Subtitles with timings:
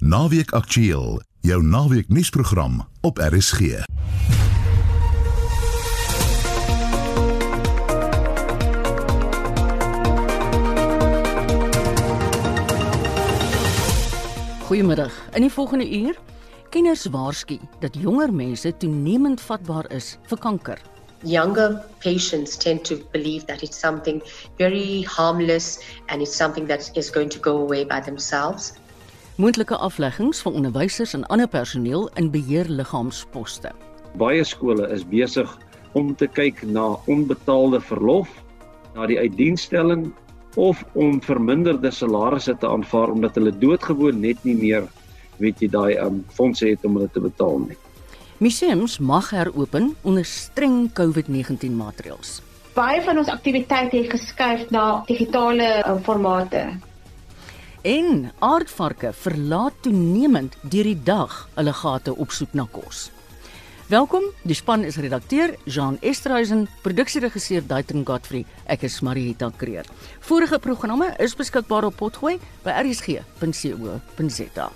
[0.00, 3.60] Naweek Aktueel, jou naweek nuusprogram op RSG.
[14.64, 15.12] Goeiemiddag.
[15.32, 16.16] In die volgende uur
[16.70, 20.80] kenners waarsku dat jonger mense toenemend vatbaar is vir kanker.
[21.22, 24.22] younger patients tend to believe that it's something
[24.56, 25.78] very harmless
[26.08, 28.72] and it's something that is going to go away by themselves.
[29.40, 33.70] Moontlike afleggings vir onderwysers en ander personeel in beheerliggaamsposte.
[34.20, 35.48] Baie skole is besig
[35.96, 38.28] om te kyk na onbetaalde verlof,
[38.92, 40.10] na die uitdienstelling
[40.60, 44.90] of om verminderde salarisse te aanvaar omdat hulle doodgewoon net nie meer
[45.40, 47.78] weet jy daai um, fondse het om hulle te betaal nie.
[48.44, 52.42] Museums mag heropen onder streng COVID-19 maatreëls.
[52.76, 56.66] Baie van ons aktiwiteite het geskuif na digitale uh, formate.
[57.82, 63.08] En aardvarke verlaat toenemend deur die dag hulle gate op soek na kos.
[63.88, 68.44] Welkom, die span is redakteur Jean Esterhuizen, produksieregisseur Daitrin Godfrey.
[68.68, 69.88] Ek is Marieta Kreer.
[70.20, 74.70] Vorige programme is beskikbaar op Potgooi by rsg.co.za.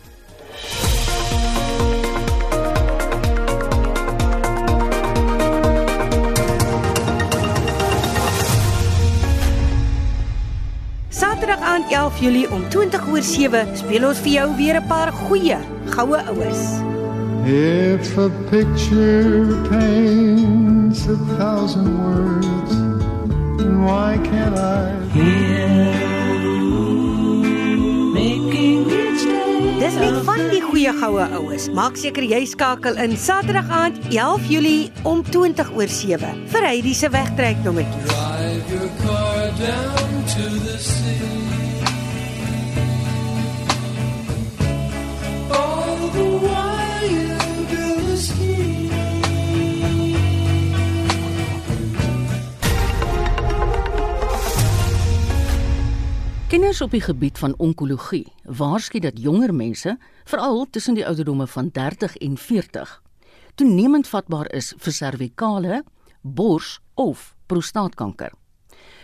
[11.14, 15.12] Saterdag aand 11 Julie om 20 oor 7 speel ons vir jou weer 'n paar
[15.12, 15.58] goeie
[15.94, 16.62] goue oues.
[17.46, 22.74] If a picture paints a thousand words,
[23.58, 24.90] then why can't I?
[29.78, 31.68] Dis net van die goeie goue oues.
[31.70, 36.94] Maak seker jy skakel in Saterdag aand 11 Julie om 20 oor 7 vir Heidi
[36.94, 38.02] se wegtrek nommertjie.
[38.02, 41.20] Drive your car down to the sea.
[45.50, 47.38] All the while you
[47.70, 48.92] build a scheme.
[56.48, 61.68] Kenners op die gebied van onkologie waarsku dat jonger mense, veral tussen die ouderdomme van
[61.72, 63.02] 30 en 40,
[63.54, 65.84] toenemend vatbaar is vir servikale,
[66.22, 68.43] bors of prostaatkanker.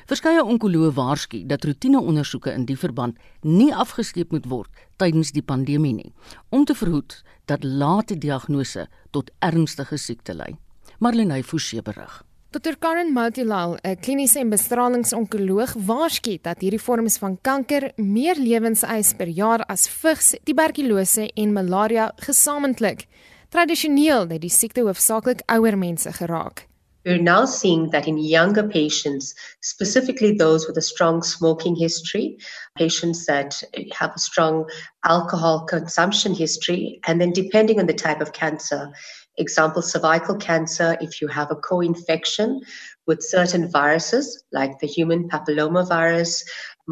[0.07, 5.95] Verskeie onkoloë waarsku dat roetineondersoeke in die verband nie afgeskeep moet word tydens die pandemie
[5.95, 6.13] nie,
[6.51, 10.57] om te verhoed dat late diagnose tot ernstige siekte lei.
[10.99, 12.23] Marlenae Forsie berig.
[12.51, 19.13] Dr Karen Motilal, 'n kliniese en bestralingsonkoloog, waarsku dat hierdie vorms van kanker meer lewenseis
[19.15, 23.07] per jaar as vigs, tuberkulose en malaria gesamentlik.
[23.49, 26.70] Tradisioneel het die siekte hoofsaaklik ouer mense geraak.
[27.05, 32.37] We're now seeing that in younger patients, specifically those with a strong smoking history,
[32.77, 33.63] patients that
[33.93, 34.69] have a strong
[35.05, 38.93] alcohol consumption history, and then depending on the type of cancer,
[39.39, 42.61] example cervical cancer, if you have a co infection
[43.07, 46.43] with certain viruses like the human papillomavirus,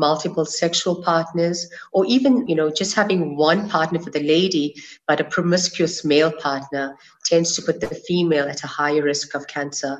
[0.06, 4.74] multiple sexual partners, or even you know just having one partner for the lady
[5.06, 9.46] but a promiscuous male partner tends to put the female at a higher risk of
[9.46, 9.98] cancer.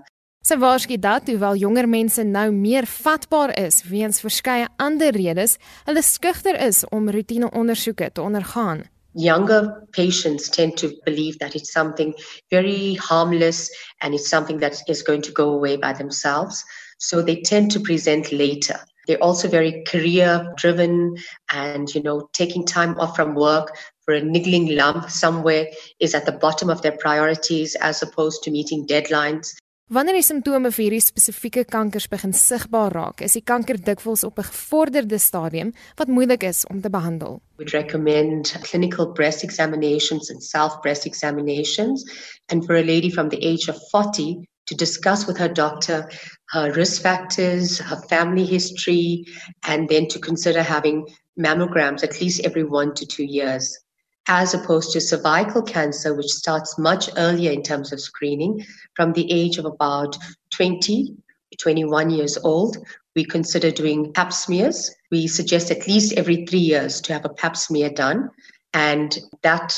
[0.49, 6.03] Sy waarsku dat hoewel jonger mense nou meer vatbaar is weens verskeie ander redes, hulle
[6.03, 8.87] skugter is om roetineondersoeke te ondergaan.
[9.19, 12.15] Younger patients tend to believe that it's something
[12.55, 13.69] very harmless
[14.01, 16.65] and it's something that is going to go away by themselves.
[16.99, 18.79] So they tend to present later.
[19.09, 21.17] They're also very career driven
[21.51, 23.75] and, you know, taking time off from work
[24.05, 25.67] for a niggling lump somewhere
[25.99, 29.57] is at the bottom of their priorities as opposed to meeting deadlines.
[29.89, 34.37] Wanneer die simptome vir hierdie spesifieke kankers begin sigbaar raak, is die kanker dikwels op
[34.37, 37.41] 'n gevorderde stadium wat moeilik is om te behandel.
[37.57, 42.05] We'd recommend clinical breast examinations and self breast examinations.
[42.51, 46.05] And for a lady from the age of 40 to discuss with her doctor
[46.51, 49.27] her risk factors, her family history,
[49.65, 51.07] and then to consider having
[51.39, 53.79] mammograms at least every one to two years.
[54.27, 58.65] As opposed to cervical cancer, which starts much earlier in terms of screening,
[58.95, 60.17] from the age of about
[60.51, 61.15] 20,
[61.59, 62.77] 21 years old,
[63.15, 64.95] we consider doing pap smears.
[65.11, 68.31] We suggest at least every three years to have a pap smear done.
[68.75, 69.77] And that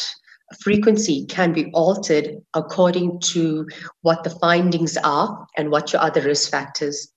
[0.60, 3.66] frequency can be altered according to
[4.02, 7.12] what the findings are and what your other risk factors.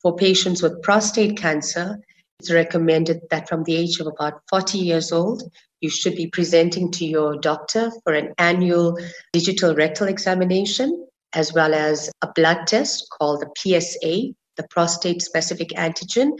[0.00, 1.98] For patients with prostate cancer,
[2.38, 5.42] it's recommended that from the age of about 40 years old,
[5.80, 8.98] you should be presenting to your doctor for an annual
[9.32, 15.70] digital rectal examination, as well as a blood test called the PSA, the prostate specific
[15.70, 16.32] antigen.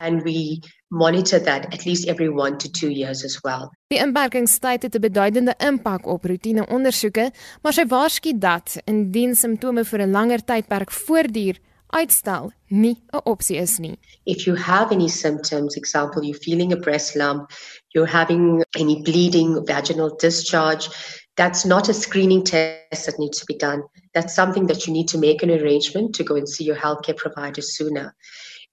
[0.00, 3.70] And we monitor that at least every 1 to 2 years as well.
[3.88, 10.00] Die inperkingstyd het 'n beduidende impak op roetineondersoeke, maar sy waarsku dat indien simptome vir
[10.00, 11.56] 'n langer tydperk voortduur,
[11.86, 13.98] uitstel nie 'n opsie is nie.
[14.24, 17.50] If you have any symptoms, example, you're feeling a breast lump,
[17.88, 20.88] you're having any bleeding, vaginal discharge,
[21.34, 23.82] that's not a screening test that needs to be done.
[24.12, 27.16] That's something that you need to make an arrangement to go and see your healthcare
[27.16, 28.14] provider sooner.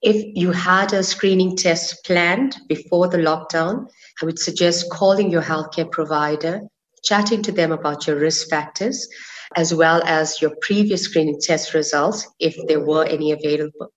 [0.01, 3.89] If you had a screening test planned before the lockdown,
[4.21, 6.61] I would suggest calling your healthcare provider,
[7.03, 9.09] chatting to them about your risk factors,
[9.57, 13.91] as well as your previous screening test results, if there were any available,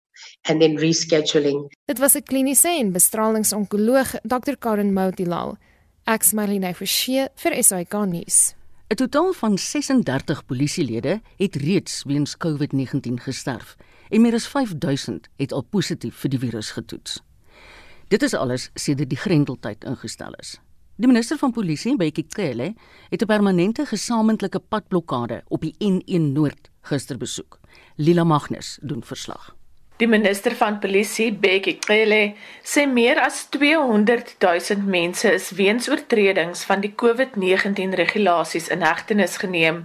[0.48, 1.68] and then rescheduling.
[1.86, 4.56] Dit was 'n kliniese en bestralingsonkoloog, Dr.
[4.56, 5.56] Karen Moutilal.
[6.04, 8.54] Ek's Marlene Forsie vir SAK nuus.
[8.90, 13.76] 'n Totaal van 36 polisielede het reeds weens COVID-19 gesterf
[14.12, 17.22] en meer as 5000 het al positief vir die virus getoets.
[18.12, 20.58] Dit is alles sedert die grendeltyd ingestel is.
[21.00, 22.74] Die minister van polisie, Bekkie Cele,
[23.08, 27.58] het 'n permanente gesamentlike padblokkade op die N1 Noord gister besoek.
[27.96, 29.56] Lila Magnus doen verslag.
[29.96, 36.64] Die minister van Polisie, Bekkie Cele, sê meer as 200 000 mense is weens oortredings
[36.64, 39.84] van die COVID-19 regulasies in hegtenis geneem.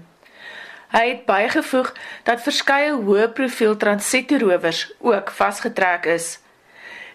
[0.95, 1.93] Hy het bygevoeg
[2.23, 6.37] dat verskeie hoë profiel transietrowers ook vasgetrek is.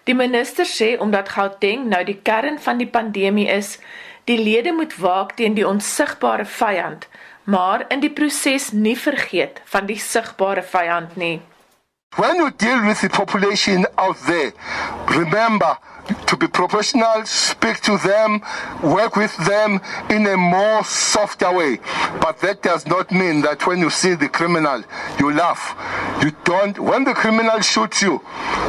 [0.04, 3.78] Die minister sê omdat Gauteng nou die kern van die pandemie is,
[4.24, 7.06] die lede moet waak teen die onsigbare vyand,
[7.44, 11.40] maar in die proses nie vergeet van die sigbare vyand nie.
[12.16, 14.52] When you deal with the population out there,
[15.06, 15.78] remember
[16.26, 18.40] to be professional, speak to them,
[18.82, 21.78] work with them in a more softer way.
[22.20, 24.82] But that does not mean that when you see the criminal,
[25.18, 25.76] you laugh.
[26.22, 28.20] You don't, when the criminal shoots you,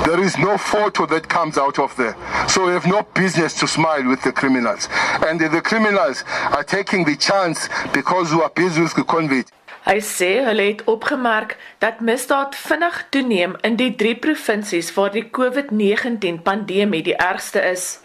[0.06, 2.16] there is no photo that comes out of there.
[2.48, 4.88] So you have no business to smile with the criminals.
[5.26, 9.52] And the criminals are taking the chance because you are busy with the convict.
[9.84, 15.26] Hy sê hulle het opgemerk dat misdaad vinnig toeneem in die drie provinsies waar die
[15.28, 18.00] COVID-19 pandemie die ergste is.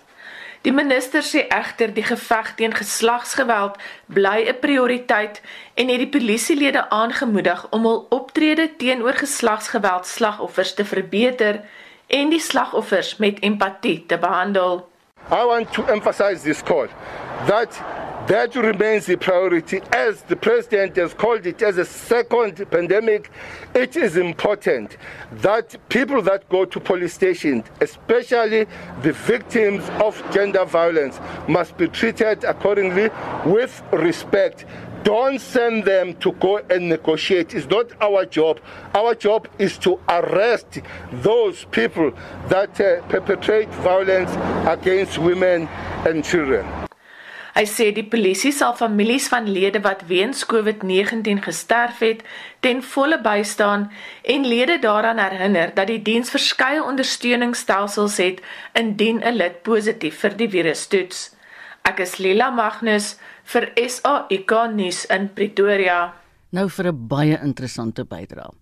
[0.67, 5.41] Die minister sê egter die geveg teen geslagsgeweld bly 'n prioriteit
[5.75, 11.63] en het die polisielede aangemoedig om hul optrede teenoor geslagsgeweld slagoffers te verbeter
[12.07, 14.89] en die slagoffers met empatie te behandel.
[15.31, 16.89] I want to emphasize this call
[17.47, 17.81] that
[18.29, 23.31] that remains the priority as the president has called it as a second pandemic
[23.75, 24.99] it is important
[25.33, 28.67] that people that go to police stations especially
[29.01, 33.09] the victims of gender violence must be treated accordingly
[33.47, 34.67] with respect
[35.05, 37.55] don't send them to go and negotiate.
[37.55, 38.61] It's not our job.
[38.95, 40.81] Our job is to arrest
[41.13, 42.11] those people
[42.49, 44.31] that uh, perpetrate violence
[44.69, 45.69] against women
[46.05, 46.88] and children.
[47.59, 52.21] Hy sê die polisie sal families van lede wat weens COVID-19 gesterf het,
[52.63, 53.89] ten volle bystaan
[54.23, 58.39] en lede daaraan herinner dat die diens verskeie ondersteuningsstelsels het
[58.79, 61.35] indien 'n lid positief vir die virus toets.
[61.83, 66.15] Ek is Lila Magnus vir SAIK nuus in Pretoria.
[66.51, 68.55] Nou vir 'n baie interessante bydrae.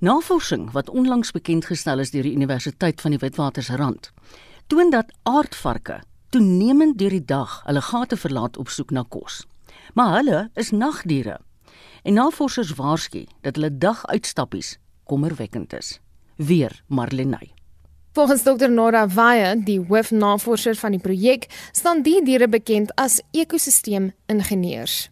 [0.00, 4.12] Navorsing wat onlangs bekend gestel is deur die Universiteit van die Witwatersrand,
[4.66, 6.00] toon dat aardvarke
[6.30, 9.44] toenemend deur die dag hulle gate verlaat op soek na kos.
[9.94, 11.38] Maar hulle is nagdiere.
[12.02, 16.00] En navorsers waarsku dat hulle daguitstappies kommerwekkend is.
[16.36, 17.56] Weer Marlenae.
[18.16, 25.10] Volgens Dr Nora Vaye, die hoofnavorser van die projek, staan die diere bekend as ekosisteem-ingenieurs.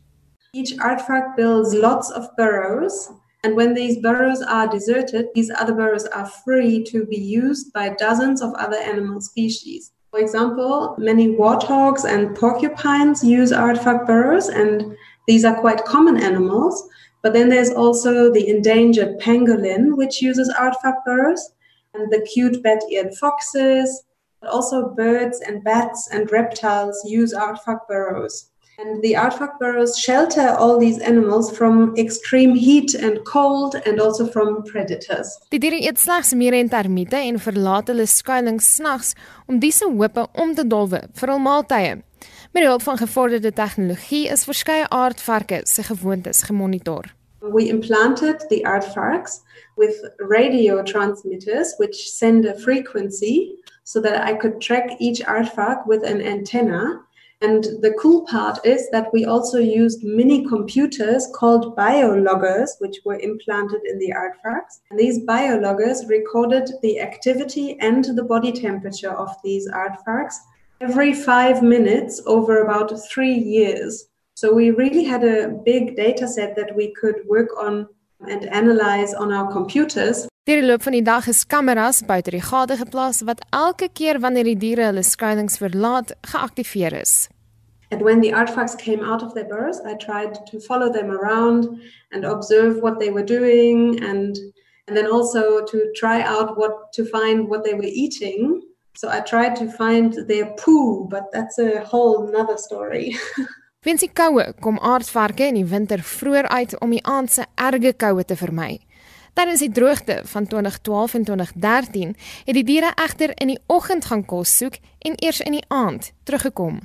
[0.56, 3.10] Each aardvark builds lots of burrows,
[3.42, 7.92] and when these burrows are deserted, these other burrows are free to be used by
[7.98, 9.93] dozens of other animal species.
[10.14, 16.88] For example, many warthogs and porcupines use aardvark burrows, and these are quite common animals.
[17.20, 21.54] But then there's also the endangered pangolin, which uses aardvark burrows,
[21.94, 24.04] and the cute bat-eared foxes.
[24.40, 28.52] But also birds and bats and reptiles use aardvark burrows.
[28.76, 34.26] And the aardvark burrows shelter all these animals from extreme heat and cold and also
[34.26, 35.38] from predators.
[35.50, 39.14] Die diere eet slegs mure en termiete en verlaat hulle skuilings snags
[39.46, 42.00] om diese hoope om te dolwe vir hul maaltye.
[42.50, 47.14] Met hulp van gevorderde tegnologie is verskeie aardvarke se gewoontes gemonitor.
[47.40, 49.42] We implanted the aardvarks
[49.76, 53.54] with radio transmitters which send a frequency
[53.84, 57.04] so that I could track each aardvark with an antenna
[57.44, 63.18] And the cool part is that we also used mini computers called biologgers, which were
[63.18, 64.80] implanted in the artifacts.
[64.90, 70.40] And these biologgers recorded the activity and the body temperature of these artifacts
[70.80, 74.06] every five minutes over about three years.
[74.34, 77.88] So we really had a big data set that we could work on
[78.26, 80.26] and analyze on our computers.
[80.44, 84.20] Deur die loop van die dag is kameras buite die gate geplaas wat elke keer
[84.20, 87.14] wanneer die diere hulle skuilings verlaat, geaktiveer is.
[87.94, 91.80] And when the artifacts came out of their burrows, I tried to follow them around
[92.10, 94.36] and observe what they were doing and
[94.88, 98.62] and then also to try out what to find what they were eating.
[98.96, 103.16] So I tried to find their poo, but that's a whole nother story.
[103.86, 107.92] Weens die koue kom aardvarke in die winter vroeër uit om die aand se erge
[107.94, 108.80] koue te vermy.
[109.38, 112.16] Tydens die droogte van 2012 en 2013
[112.48, 116.10] het die diere egter in die oggend gaan kos soek en eers in die aand
[116.26, 116.82] teruggekom.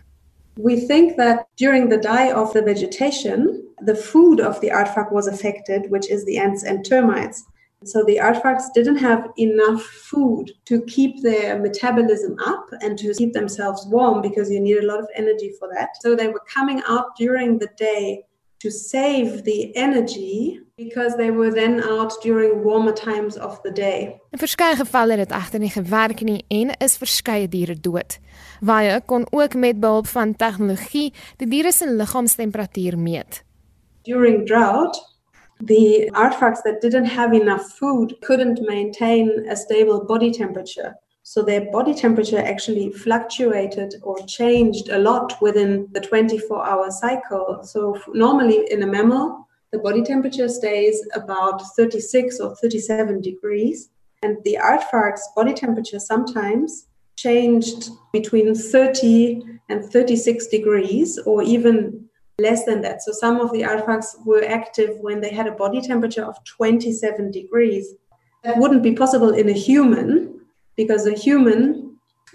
[0.60, 5.25] We think that during the die of the vegetation, the food of the artifact was
[5.25, 7.46] affected, which is the ants and termites.
[7.86, 13.32] So the artifacts didn't have enough food to keep their metabolism up and to keep
[13.32, 15.92] themselves warm because you need a lot of energy for that.
[16.01, 18.25] So they were coming out during the day
[18.60, 24.20] to save the energy because they were then out during warmer times of the day.
[24.32, 28.20] In verskeie gevalle het dit egter nie gewerk nie en is verskeie diere dood.
[28.60, 33.44] Wye kon ook met behulp van tegnologie die diere se liggaamstemperatuur meet.
[34.04, 35.00] During drought,
[35.66, 40.96] the artifacts that didn't have enough food couldn't maintain a stable body temperature.
[41.29, 47.59] So their body temperature actually fluctuated or changed a lot within the 24 hour cycle.
[47.62, 53.91] So normally in a mammal, the body temperature stays about 36 or 37 degrees.
[54.24, 62.09] And the aardvark's body temperature sometimes changed between 30 and 36 degrees or even
[62.39, 63.03] less than that.
[63.03, 67.29] So some of the aardvarks were active when they had a body temperature of 27
[67.29, 67.93] degrees.
[68.43, 70.38] That wouldn't be possible in a human
[70.79, 71.62] because a human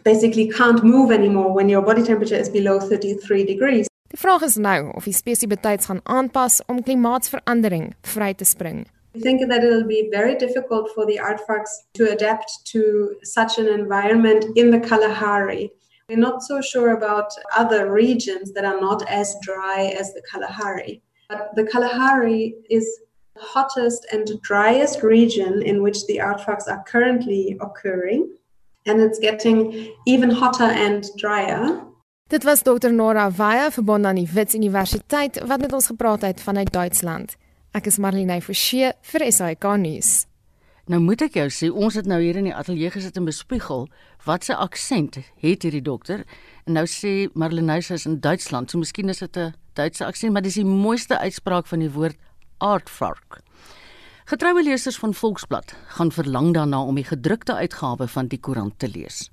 [0.04, 3.86] basically can't move anymore when your body temperature is below 33 degrees.
[4.12, 8.84] Die vraag is nou of die spesies betyds gaan aanpas om klimaatsverandering vry te spring.
[9.14, 12.80] We think that it'll be very difficult for the aardvarks to adapt to
[13.22, 15.70] such an environment in the Kalahari.
[16.08, 21.00] We're not so sure about other regions that are not as dry as the Kalahari.
[21.30, 22.86] But the Kalahari is
[23.38, 28.28] hottest and driest region in which the aardvarks are currently occurring.
[28.86, 31.80] And it's getting even hotter and drier.
[32.28, 36.40] Dit was Dr Nora Vaya verbonde aan die Wits Universiteit wat met ons gepraat het
[36.40, 37.36] vanuit Duitsland.
[37.72, 40.24] Ek is Marlene Forsie vir SAK nuus.
[40.86, 43.86] Nou moet ek jou sê, ons het nou hier in die ateljee gesit en bespiegel
[44.26, 46.24] wat se aksent het hierdie dokter.
[46.68, 50.32] En nou sê Marlene sy is in Duitsland, so miskien is dit 'n Duitse aksent,
[50.32, 52.16] maar dis die mooiste uitspraak van die woord
[52.58, 53.40] aardvark.
[54.25, 58.88] Getroue lesers van Volksblad gaan verlang daarna om die gedrukte uitgawe van die koerant te
[58.88, 59.30] lees.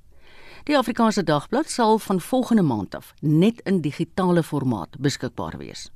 [0.64, 5.90] Die Afrikaanse Dagblad sal van volgende maand af net in digitale formaat beskikbaar wees.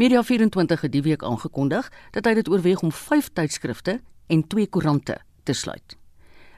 [0.00, 5.20] Media24 het die week aangekondig dat hy dit oorweeg om 5 tydskrifte en 2 koerante
[5.42, 5.96] te sluit.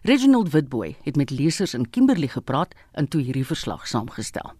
[0.02, 4.52] Reginald Witboy het met lesers in Kimberley gepraat en toe hierdie verslag saamgestel.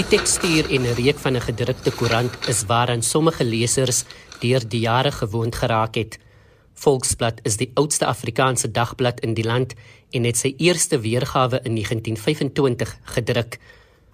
[0.00, 4.04] Die tekstuur en 'n reek van 'n gedrukte koerant is waaraan sommige lesers
[4.40, 6.18] deur die jare gewoond geraak het.
[6.74, 9.74] Volksblad is die oudste Afrikaanse dagblad in die land
[10.10, 13.58] en het sy eerste weergawe in 1925 gedruk.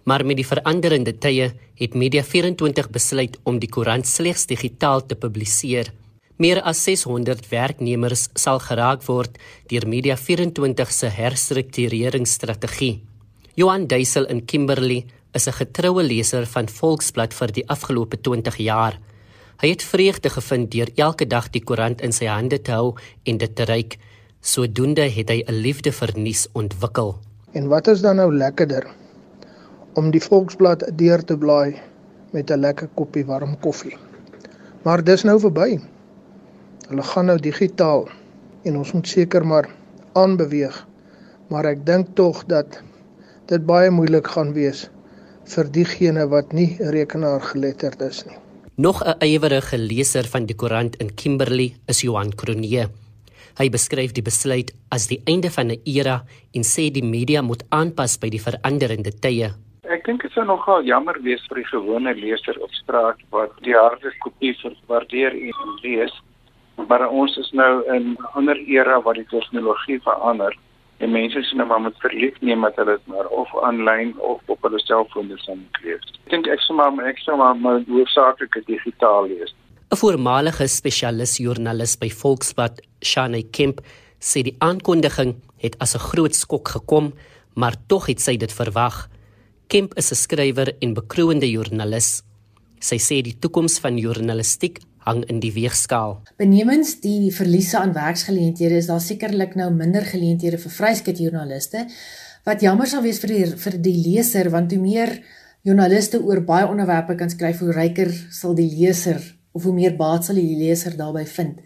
[0.03, 5.93] Maar met die veranderende tye het Media24 besluit om die koerant slegs digitaal te publiseer.
[6.37, 13.01] Meer as 600 werknemers sal geraak word deur Media24 se herstruktureringsstrategie.
[13.55, 15.05] Johan Duisel in Kimberley
[15.37, 18.99] is 'n getroue leser van Volksblad vir die afgelope 20 jaar.
[19.61, 23.37] Hy het vreugde gevind deur elke dag die koerant in sy hande te hou en
[23.39, 23.99] dit te ryk.
[24.41, 27.19] Sodoende het hy 'n liefde vir nuus ontwikkel.
[27.53, 28.87] En wat is dan nou lekkerder
[29.95, 31.77] om die Volksblad deur te blaai
[32.33, 33.97] met 'n lekker koppie warm koffie.
[34.83, 35.81] Maar dis nou verby.
[36.89, 38.09] Hulle gaan nou digitaal
[38.63, 39.69] en ons moet seker maar
[40.13, 40.87] aanbeweeg.
[41.49, 42.83] Maar ek dink tog dat
[43.47, 44.91] dit baie moeilik gaan wees
[45.55, 48.37] vir diegene wat nie rekenaar geletterd is nie.
[48.77, 52.87] Nog 'n ywerige leser van die koerant in Kimberley is Johan Kronee.
[53.59, 56.25] Hy beskryf die besluit as die einde van 'n era
[56.55, 59.55] en sê die media moet aanpas by die veranderende tye.
[59.89, 63.75] Ek dink dit sou nogal jammer wees vir die gewone leser op straat wat die
[63.75, 64.57] harde kopie
[64.89, 66.13] waardeer en lees
[66.77, 70.57] Maar ons is nou in 'n ander era waar die tegnologie verander.
[70.99, 74.41] En mense sien nou maar met verlief neem dat hulle dit maar of aanlyn of
[74.47, 76.05] op hulle selfone sal lees.
[76.25, 79.53] Ek dink ek sou maar ek sou maar hoofsaaklike digitaal lees.
[79.93, 83.81] 'n Voormalige spesialis joernalis by Volksblad, Shane Kemp,
[84.19, 87.13] sê die aankondiging het as 'n groot skok gekom,
[87.55, 89.09] maar tog het sy dit verwag.
[89.69, 92.23] Kemp is 'n skrywer en bekroonde joernalis.
[92.81, 96.19] Sy sê die toekoms van joernalistiek hang in die weegskaal.
[96.41, 101.87] Benemens die verliese aan werksgeleenthede is daar sekerlik nou minder geleenthede vir vryskut joernaliste
[102.47, 105.17] wat jammer sal wees vir die vir die leser want hoe meer
[105.67, 109.23] joernaliste oor baie onderwerpe kan skryf hoe ryker sal die leser
[109.57, 111.63] of hoe meer baat sal die leser daarbey vind.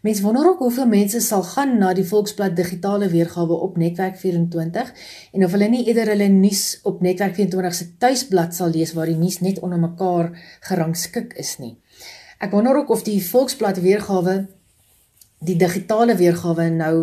[0.00, 4.92] Mense wonder ook hoeveel mense sal gaan na die Volksblad digitale weergawe op Netwerk 24
[5.36, 9.10] en of hulle nie eerder hulle nuus op Netwerk 24 se tuisblad sal lees waar
[9.12, 10.30] die nuus net onder mekaar
[10.70, 11.74] gerangskik is nie.
[12.40, 14.46] Ek wonder ook of die Volksblad weergawe
[15.44, 16.94] die digitale weergawe nou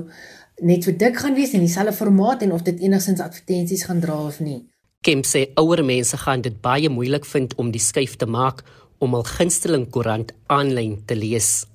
[0.66, 4.18] net vir dik gaan wees in dieselfde formaat en of dit enigstens advertensies gaan dra
[4.26, 4.64] of nie.
[5.06, 8.64] Kemp sê ouer mense gaan dit baie moeilik vind om die skuif te maak
[8.98, 11.68] om hul gunsteling koerant aanlyn te lees.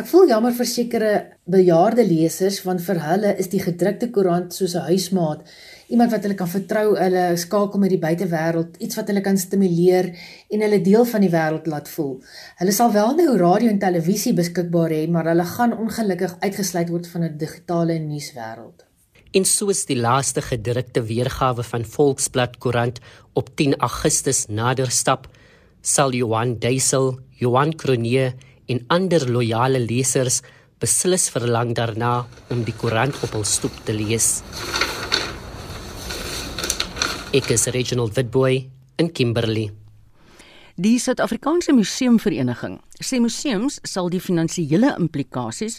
[0.00, 1.12] Ek voel jammer vir sekere
[1.44, 5.44] bejaarde lesers want vir hulle is die gedrukte koerant soos 'n huismaat,
[5.90, 10.12] iemand wat hulle kan vertrou, hulle skakel met die buitewêreld, iets wat hulle kan stimuleer
[10.50, 12.14] en hulle deel van die wêreld laat voel.
[12.60, 17.10] Hulle sal wel nou radio en televisie beskikbaar hê, maar hulle gaan ongelukkig uitgesluit word
[17.14, 18.86] van 'n digitale nuuswêreld.
[19.32, 22.98] En soos die laaste gedrukte weergawe van Volksblad koerant
[23.32, 25.28] op 10 Augustus nader stap,
[25.82, 28.34] sal Johan Duisel, Johan Kronier
[28.66, 30.42] en ander loyale lesers
[30.80, 34.40] beslis verlang daarna om die koerant op hul stoep te lees.
[37.30, 38.64] Ek is Reginald Witboy
[38.98, 39.70] in Kimberley.
[40.74, 45.76] Die Suid-Afrikaanse Museumvereniging sê museums sal die finansiële implikasies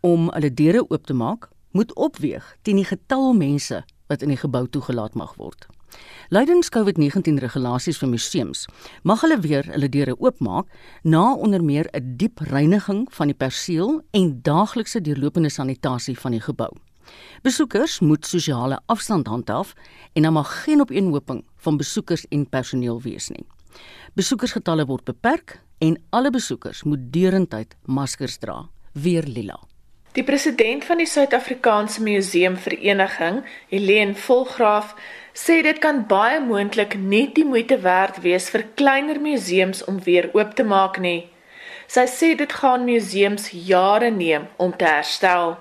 [0.00, 4.40] om hulle deure oop te maak moet opweeg teen die getal mense wat in die
[4.40, 5.68] gebou toegelaat mag word.
[6.32, 8.64] Lydens COVID-19 regulasies vir museums
[9.04, 10.72] mag hulle weer hulle deure oopmaak
[11.04, 16.40] na onder meer 'n diep reiniging van die perseel en daaglikse deurlopende sanitasie van die
[16.40, 16.72] gebou.
[17.42, 19.74] Besoekers moet sosiale afstand handhaaf
[20.12, 23.44] en daar mag geen opeenhoping van besoekers en personeel wees nie.
[24.14, 28.68] Besoekersgetalle word beperk en alle besoekers moet deurentyd maskers dra.
[28.92, 29.58] Weer Lila.
[30.16, 34.94] Die president van die Suid-Afrikaanse Museumvereniging, Helene Volgraaf,
[35.36, 40.30] sê dit kan baie moontlik nie die moeite werd wees vir kleiner museums om weer
[40.32, 41.28] oop te maak nie.
[41.86, 45.58] Sy sê dit gaan museums jare neem om te herstel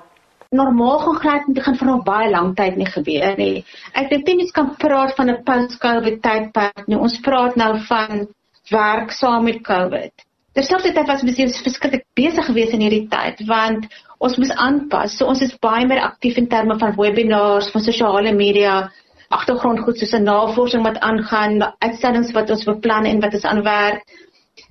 [0.55, 3.65] normaal gaan glad nie gaan vir nog baie lank tyd nie gebeur nie.
[3.93, 6.97] Ek dink nie mens kan praat van 'n post-COVID tydperk nie.
[6.97, 8.27] Ons praat nou van
[8.71, 10.25] werk saam met COVID.
[10.55, 13.87] Terselfdertyd was museums verskriklik besig geweest in hierdie tyd want
[14.19, 15.17] ons moes aanpas.
[15.17, 18.91] So ons is baie meer aktief in terme van webinars, van sosiale media,
[19.29, 24.03] agtergrondgoed soos 'n navorsing wat aangaan, uitstallings wat ons beplan en wat ons aanwerk.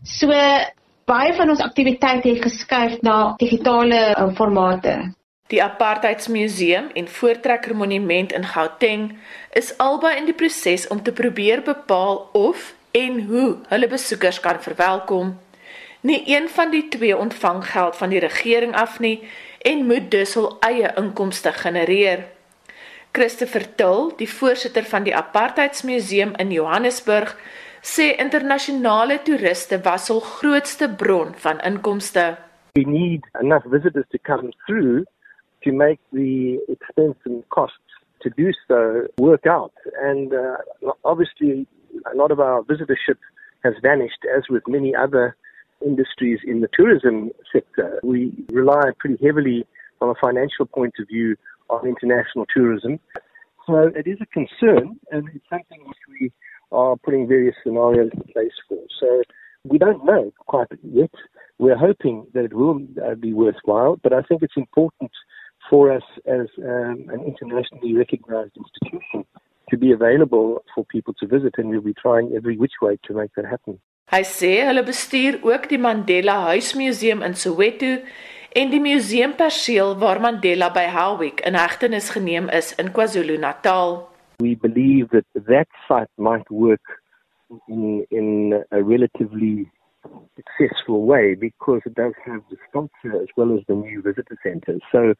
[0.04, 0.32] So
[1.06, 5.14] baie van ons aktiwiteite het geskuif na digitale um, formate.
[5.52, 9.18] Die Apartheidsmuseum en Voortrekker Monument in Gauteng
[9.52, 14.62] is albei in die proses om te probeer bepaal of en hoe hulle besoekers kan
[14.64, 15.35] verwelkom.
[16.00, 19.20] Nie een van die twee ontvang geld van die regering af nie
[19.61, 22.24] en moet dus hul eie inkomste genereer.
[23.12, 27.37] Christopher Till, die voorsitter van die Apartheidsmuseum in Johannesburg,
[27.85, 32.30] sê internasionale toeriste was hul grootste bron van inkomste.
[32.72, 35.04] We need enough visitors to come through
[35.64, 37.77] to make the expense and costs
[38.22, 39.72] to do so work out.
[40.03, 41.66] And uh, obviously,
[42.12, 43.18] a lot of our visitorship
[43.62, 45.37] has vanished, as with many other
[45.85, 48.00] industries in the tourism sector.
[48.03, 49.66] We rely pretty heavily
[49.98, 51.37] from a financial point of view
[51.70, 53.00] on international tourism.
[53.66, 56.33] So it is a concern, and it's something which we
[56.72, 58.79] are putting various scenarios in place for.
[59.00, 59.22] So
[59.64, 61.11] we don't know quite yet.
[61.59, 65.12] We're hoping that it will uh, be worthwhile, but I think it's important
[65.70, 69.24] for us as um, an internationally recognized institution
[69.70, 73.14] to be available for people to visit and we'll be trying every which way to
[73.14, 73.79] make that happen.
[74.12, 77.92] Hy sê hulle bestuur ook die Mandela Huismuseum in Soweto
[78.55, 83.96] en die museumperseel waar Mandela by Howick in hegtenis geneem is in KwaZulu-Natal.
[84.40, 87.00] We believe that that site might work
[87.68, 88.29] in in
[88.70, 89.70] a relatively
[90.37, 94.79] successful way because it does have the sculpture as well as the new visitor center.
[94.92, 95.14] So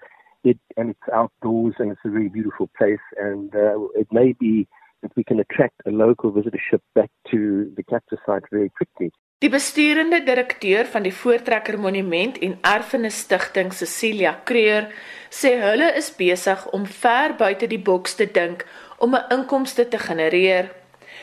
[0.45, 4.67] it and it's outdoors and it's a very beautiful place and uh, it may be
[5.03, 9.11] that we can attract a local visitorship back to the capture site very quickly.
[9.45, 14.87] Die besturende direkteur van die Voortrekker Monument en Erfenis Stichting, Cecilia Creer,
[15.29, 18.65] sê hulle is besig om ver buite die boks te dink
[19.05, 20.71] om 'n inkomste te genereer.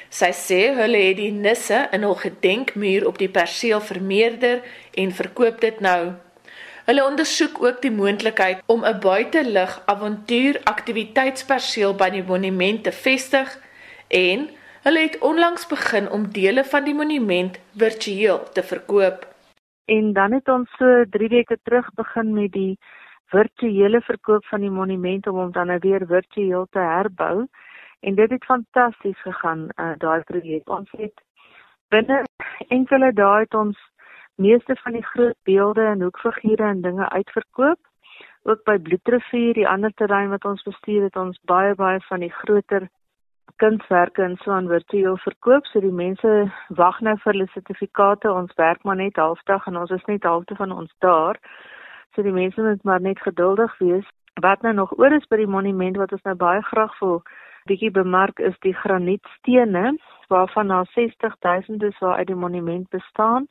[0.10, 4.62] Sy sê hulle het die nisse in hul gedenkmuur op die perseel vermeerder
[4.94, 6.14] en verkoop dit nou.
[6.86, 13.50] Hulle ondersoek ook die moontlikheid om 'n buitelug avontuur aktiwiteitsperseel by die monument te vestig
[14.08, 14.50] en
[14.84, 19.28] hulle het onlangs begin om dele van die monument virtueel te verkoop.
[19.86, 22.78] En dan het ons so 3 weke terug begin met die
[23.26, 27.48] virtuele verkoop van die monument om hom dan nou weer virtueel te herbou
[28.00, 30.70] en dit het fantasties gegaan uh, daai projek.
[30.70, 31.22] Ons het
[31.90, 32.24] binne
[32.68, 33.78] enkele dae het ons
[34.42, 37.80] meeste van die groot beelde en hoekfigure en dinge uitverkoop.
[38.44, 42.34] Ook by Bloedrivier, die ander terrein wat ons bestuur het, ons baie baie van die
[42.42, 42.88] groter
[43.62, 45.66] kunswerke en so aan virtueel verkoop.
[45.70, 46.32] So die mense
[46.82, 48.32] wag nou vir hulle sertifikate.
[48.32, 51.40] Ons werk maar net halfdag en ons is net halfte van ons daar.
[52.16, 54.08] So die mense moet maar net geduldig wees.
[54.42, 57.22] Wat nou nog oor is by die monument wat ons nou baie graag wil
[57.70, 59.98] bietjie bemark is die granietstene
[60.32, 63.48] waarvan daar 60000 is waar uit die monument bestaan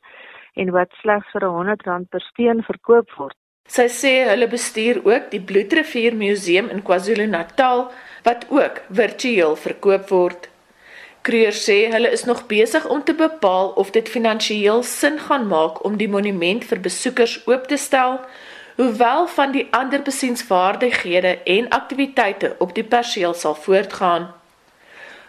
[0.53, 3.37] en wat slegs vir R100 per steen verkoop word.
[3.71, 7.85] Sy sê hulle bestuur ook die Bloedrivier Museum in KwaZulu-Natal
[8.25, 10.49] wat ook virtueel verkoop word.
[11.21, 15.83] Kreer sê hulle is nog besig om te bepaal of dit finansiëel sin gaan maak
[15.85, 18.17] om die monument vir besoekers oop te stel,
[18.81, 24.31] hoewel van die ander besienswaardighede en aktiwiteite op die perseel sal voortgaan.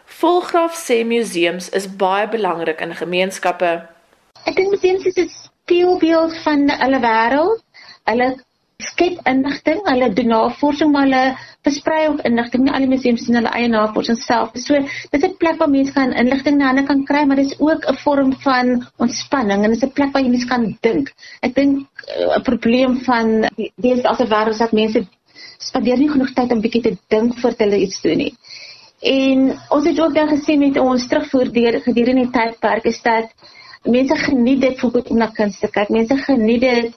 [0.05, 3.73] Volgraaf sê museums is baie belangrik in gemeenskappe.
[4.49, 7.61] Ek dink museums is 'n speelbeeld van hulle wêreld.
[8.09, 8.29] Hulle
[8.87, 11.23] skep inligting, hulle doen navorsing, maar hulle
[11.67, 12.65] versprei ook inligting.
[12.65, 14.51] Nie al die museums doen hulle eie navorsing self.
[14.65, 14.81] So
[15.13, 17.97] dis 'n plek waar mense kan inligting na hulle kan kry, maar dis ook 'n
[18.05, 21.13] vorm van ontspanning en dis 'n plek waar jy mens kan dink.
[21.43, 25.07] Ek dink eh, 'n probleem van dis as 'n wêreld dat mense
[25.59, 28.35] spandeer nie genoeg tyd om bietjie te dink voor hulle iets doen nie.
[29.03, 33.33] En ons het ook dan gesien met ons terugvoer deur gedurende die tydperk is dat
[33.83, 35.89] mense geniet dit vir om na kuns te kyk.
[35.89, 36.93] Mense geniet dit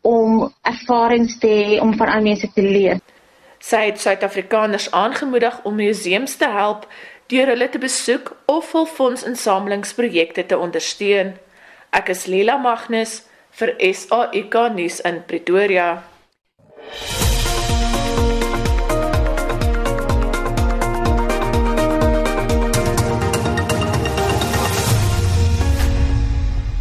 [0.00, 3.00] om ervarings te hê om van ander mense te leer.
[3.60, 6.86] Sy het Suid-Afrikaners aangemoedig om museums te help
[7.30, 11.36] deur hulle te besoek of hul fondsinsamelingsprojekte te ondersteun.
[11.94, 13.20] Ek is Lila Magnus
[13.60, 15.90] vir SAK nuus in Pretoria.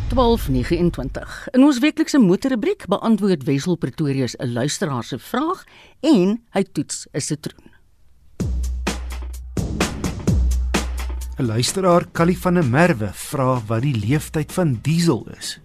[0.10, 1.48] 1229.
[1.54, 5.64] In ons weeklikse motorrubriek beantwoord Wessel Pretorius 'n luisteraar se vraag
[6.00, 7.72] en hy toets 'n sitroen.
[11.38, 15.60] 'n Luisteraar Callie van der Merwe vra wat die leeftyd van diesel is.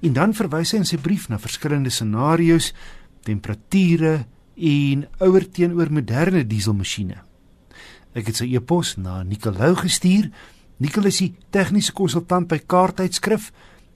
[0.00, 2.72] En dan verwys hy in sy brief na verskillende scenario's,
[3.22, 7.22] temperature en ouer teenoor moderne dieselmasjiene.
[8.14, 10.30] Ek het sy e-pos na Nicolou gestuur
[10.76, 13.48] Nicole is die tegniese konsultant by Kaarttydskrif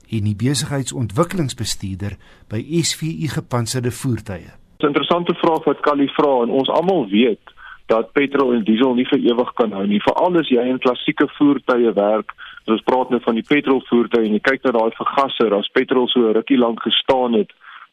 [0.09, 2.15] en die besigheidsontwikkelingsbestuurder
[2.49, 4.49] by SVU Gepantserde Voertuie.
[4.49, 7.53] 'n Interessante vraag wat Callie vra en ons almal weet
[7.85, 10.01] dat petrol en diesel nie vir ewig kan hou nie.
[10.01, 12.33] Veral as jy in klassieke voertuie werk,
[12.65, 16.31] ons praat nou van die petrolvoertuie en jy kyk na daai vergaser, as petrol so
[16.33, 17.51] rukkie lank gestaan het,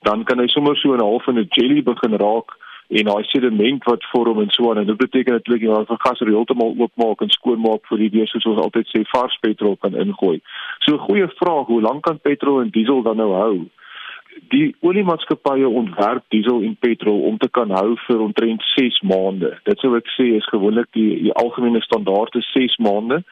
[0.09, 2.57] dan kan hy sommer so 'n half in 'n jelly begin raak
[2.89, 6.21] en daai sediment wat vorm en so aan en dit beteken natuurlik jy moet gas
[6.25, 10.41] heeltemal oopmaak en skoonmaak vir die weer soos ons altyd sê vars petrol kan ingooi.
[10.85, 13.67] So 'n goeie vraag, hoe lank kan petrol en diesel dan nou hou?
[14.49, 19.59] Die oliemaatskappye ontwerp diesel en petrol om te kan hou vir omtrent 6 maande.
[19.65, 23.23] Dit sou ek sê is gewoonlik die die algemene standaard is 6 maande.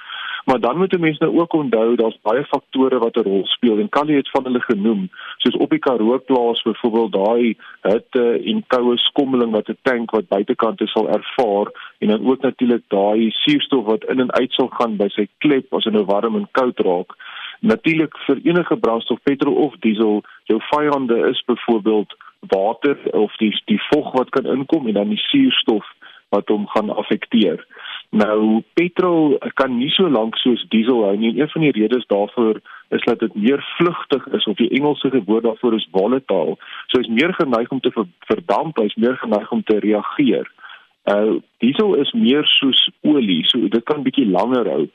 [0.47, 3.79] Maar dan moet 'n mens nou ook onthou daar's baie faktore wat 'n rol speel
[3.79, 8.65] en jy dit van hulle genoem soos op die Karoo plaas byvoorbeeld daai hitte en
[8.67, 11.67] koue skommeling wat 'n tank wat buitekant is sal ervaar
[11.99, 15.75] en dan ook natuurlik daai suurstof wat in en uit sal gaan by sy klep
[15.75, 17.11] as dit nou warm en koud raak.
[17.61, 23.83] Natuurlik vir enige brandstof petrol of diesel jou vyande is byvoorbeeld water of die die
[23.91, 25.87] vog wat kan inkom en dan die suurstof
[26.29, 27.67] wat hom gaan affekteer.
[28.11, 31.35] Nou petrol kan nie so lank soos diesel hou nie.
[31.41, 35.43] Een van die redes daarvoor is dat dit meer vlugtig is of die Engelse woord
[35.43, 36.57] daarvoor is volatile.
[36.87, 40.53] So is meer geneig om te verdamp, hy's meer geneig om te reageer.
[41.05, 44.87] Uh diesel is meer soos olie, so dit kan bietjie langer hou.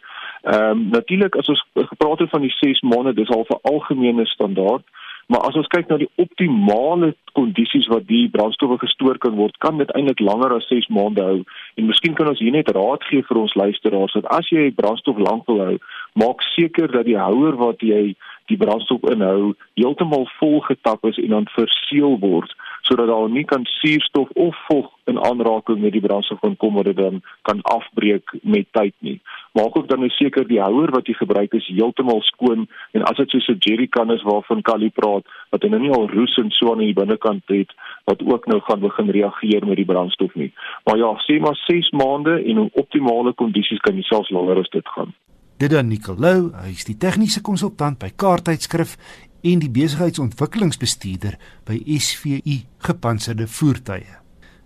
[0.41, 4.25] Ehm um, natuurlik as ons gepraat het van die 6 maande, dis al 'n algemene
[4.25, 4.83] standaard.
[5.27, 9.77] Maar as ons kyk na die optimale kondisies wat die brandstowwe gestoor kan word, kan
[9.79, 11.37] dit eintlik langer as 6 maande hou.
[11.79, 15.21] En miskien kan ons hier net raad gee vir ons luisteraars dat as jy brandstof
[15.21, 15.77] lank wil hou,
[16.19, 18.15] maak seker dat die houer wat jy
[18.51, 24.55] die brandstofinhou heeltemal volgetap is en dan verseël word sodat daar nie kan suurstof of
[24.67, 28.93] vog in aanraking met die brandstof kan kom wat dit dan kan afbreek met tyd
[28.99, 29.19] nie.
[29.51, 33.17] Maak ook dan nou seker die houer wat jy gebruik is heeltemal skoon en as
[33.17, 36.51] dit soos 'n jerrycan is waarvan Kali praat wat hy nou nie al roes en
[36.51, 37.71] so aan die binnekant het
[38.05, 40.53] wat ook nou gaan begin reageer met die brandstof nie.
[40.85, 44.69] Maar ja, sê maar 6 maande en in optimale kondisies kan jy selfs langer as
[44.69, 45.13] dit gaan.
[45.61, 48.95] Dit dan Nicolou, hy is die tegniese konsultant by Kaarttydskrif
[49.41, 54.17] en die besigheidsontwikkelingsbestuurder by SVU Gepantserde Voertuie.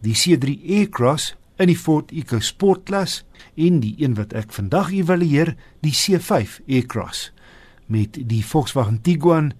[0.00, 3.24] die C3 Aircross in die Ford EcoSport klas
[3.56, 7.30] en die een wat ek vandag evalueer, die C5 Aircross
[7.86, 9.52] met die Volkswagen Tiguan,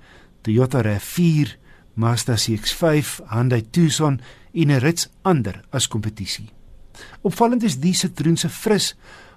[0.42, 1.54] Toyota RAV4,
[1.94, 4.20] Mazda CX-5, Hyundai Tucson
[4.52, 6.50] en 'n rits ander as kompetisie.
[7.22, 8.96] Opvallend is die Citroen se fris,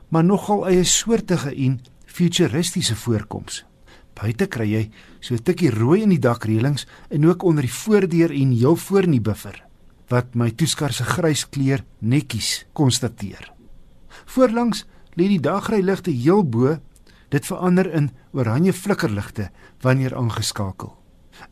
[0.10, 3.65] maar nogal eie soortige en futuristiese voorkoms.
[4.13, 8.32] Buite kry jy so 'n tikkie rooi in die dakreëlings en ook onder die voordeur
[8.32, 9.68] en heel voor in die buffer
[10.10, 13.52] wat my toeskar se grys kleur netjies konstateer.
[14.26, 14.86] Voorlangs
[15.17, 16.78] lê die dagryligte heel bo,
[17.30, 19.50] dit verander in oranje flikkerligte
[19.86, 20.95] wanneer aangeskakel.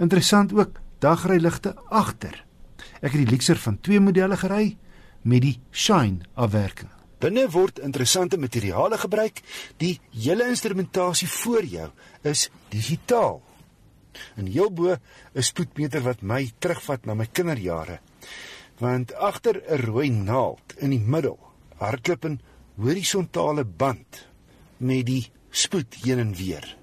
[0.01, 2.43] Interessant ook dagryligte agter.
[3.01, 4.77] Ek het die Lexus van twee modelle gery
[5.21, 6.89] met die Shine afwerking.
[7.21, 9.41] Binne word interessante materiale gebruik.
[9.81, 11.89] Die hele instrumentasie voor jou
[12.21, 13.41] is digitaal.
[14.37, 17.99] En heel bo 'n spoedmeter wat my terugvat na my kinderjare.
[18.77, 21.39] Want agter 'n rooi naald in die middel
[21.77, 22.39] hardloop 'n
[22.75, 24.27] horisontale band
[24.77, 26.77] met die spoed heen en weer.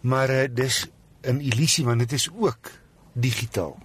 [0.00, 0.86] Maar uh, dis
[1.22, 2.70] 'n illusie want dit is ook
[3.12, 3.78] digitaal.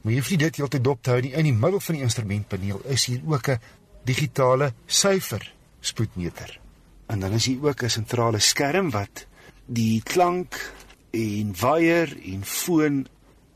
[0.00, 1.32] Maar jy hoef nie dit heeltyd dop te hou nie.
[1.32, 3.60] In die middel van die instrumentpaneel is hier ook 'n
[4.04, 6.60] digitale syfer spoedmeter.
[7.06, 9.26] En dan is hier ook 'n sentrale skerm wat
[9.66, 10.72] die klank
[11.10, 13.06] en waier en foon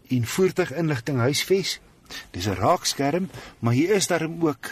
[0.09, 1.81] en voertuiginligting huisves.
[2.31, 3.29] Dis 'n raakskerm,
[3.61, 4.71] maar hier is daar ook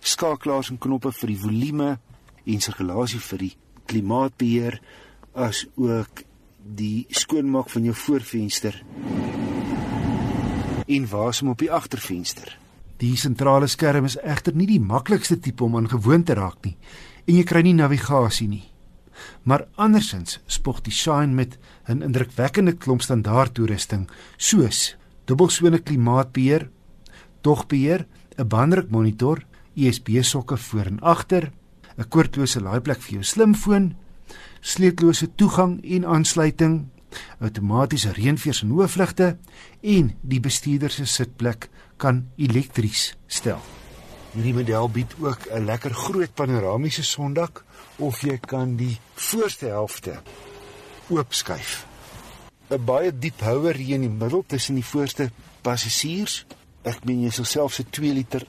[0.00, 1.98] skakelaars en knoppe vir die volume
[2.44, 4.80] en sirkulasie vir die klimaatbeheer
[5.34, 6.22] as ook
[6.58, 8.82] die skoonmaak van jou voorvenster
[10.88, 12.58] en wasem op die agtervenster.
[12.98, 16.76] Die sentrale skerm is egter nie die maklikste tipe om aan gewoon te raak nie
[17.28, 18.64] en jy kry nie navigasie nie.
[19.42, 26.70] Maar andersins spog die Shine met 'n indrukwekkende klomp standaard toerusting soos dubbelsone klimaatbeheer,
[27.40, 31.52] dogbeheer, 'n bandrukmonitor, USB sokke voor en agter,
[31.98, 33.96] 'n koordlose laaiplek vir jou slimfoon,
[34.60, 36.88] sleutellose toegang en aansluiting,
[37.40, 39.36] outomatiese reënveers en hoofligte
[39.80, 43.60] en die bestuurder se sitplek kan elektries stel.
[44.34, 47.64] Hierdie model bied ook 'n lekker groot panoramiese sondak
[47.98, 50.20] of jy kan die voorste helfte
[51.08, 51.86] oopskuif.
[52.70, 55.30] 'n Baie diep houer hier in die middel tussen die voorste
[55.62, 56.46] passasiers.
[56.82, 58.46] Ek meen jy sal selfs 'n 2 liter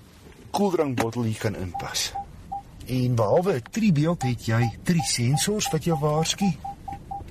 [0.51, 2.13] koeldrankbottel hier kan inpas.
[2.85, 6.57] En behalwe 'n tribeeld het jy drie sensors wat jou waarsku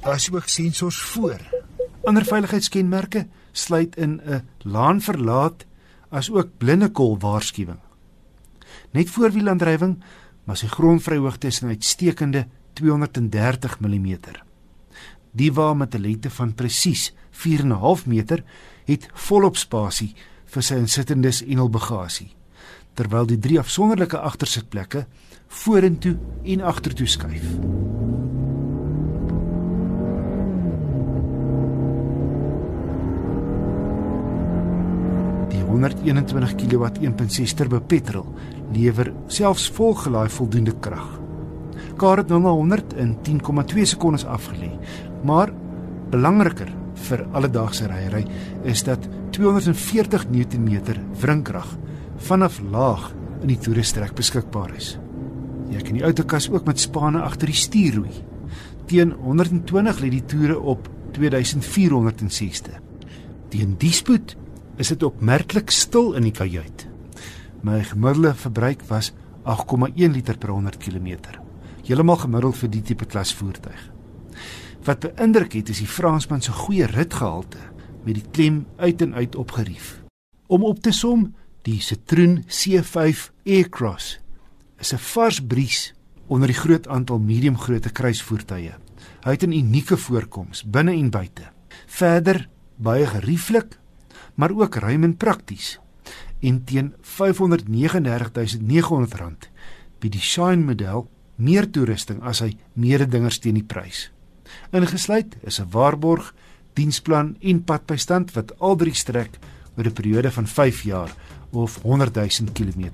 [0.02, 1.40] asook sensors voor.
[2.04, 5.66] Ander veiligheidskenmerke sluit in 'n laan verlaat
[6.08, 7.78] asook blindekol waarskuwing.
[8.90, 10.02] Net voorwielaandrywing,
[10.44, 14.18] maar sy grondvryhoogte is 'n uitstekende 230 mm.
[15.30, 18.44] Die wa met 'n lengte van presies 4.5 meter
[18.84, 20.14] het volop spasie
[20.48, 22.30] vir sy insittendes en hul bagasie,
[22.98, 25.06] terwyl die drie afsonderlike agtersitplekke
[25.64, 27.46] vorentoe en agtertoe skuif.
[35.78, 38.26] 121 kW 1.6 turbo petrol
[38.74, 41.06] lewer selfs volgelaai voldoende krag.
[41.98, 44.70] Kar het nou na 100 in 10,2 sekondes afgelê.
[45.22, 45.52] Maar
[46.10, 46.70] belangriker
[47.08, 48.24] vir alledaagse ryery
[48.64, 49.06] is dat
[49.38, 50.80] 240 Nm
[51.20, 51.68] wrinkrag
[52.26, 54.96] vanaf laag in die toerestrek beskikbaar is.
[55.70, 58.16] Jy kan die outokas ook met spanne agter die stuur roei.
[58.90, 62.82] Teen 120 lê die toere op 2460.
[63.54, 64.34] Teen die spoed
[64.82, 66.88] is dit opmerklik stil in die kajuit.
[67.62, 69.12] My gemiddelde verbruik was
[69.46, 71.14] 8,1 liter per 100 km.
[71.86, 73.86] Heeltemal gemiddeld vir die tipe klas voertuig.
[74.82, 79.36] Wat beïndruk het is die Fransman se goeie ritgehalte met die klem uit en uit
[79.36, 80.02] opgerief.
[80.46, 84.18] Om op te som, die Citroen C5 Aircross
[84.78, 85.94] is 'n vars bries
[86.26, 88.72] onder die groot aantal mediumgrootte kruisvoertuie.
[89.24, 91.42] Hy het 'n unieke voorkoms binne en buite.
[91.86, 93.78] Verder baie gerieflik,
[94.34, 95.78] maar ook ruim en prakties.
[96.40, 96.98] En teen R539900
[99.98, 104.12] bied die Shine model meer toerusting as hy mededingers teen die prys.
[104.70, 106.34] Ingesluit is 'n waarborg,
[106.78, 109.38] diensplan en padbystand wat al drie strek
[109.76, 111.10] oor 'n periode van 5 jaar
[111.50, 112.90] of 100 000 km.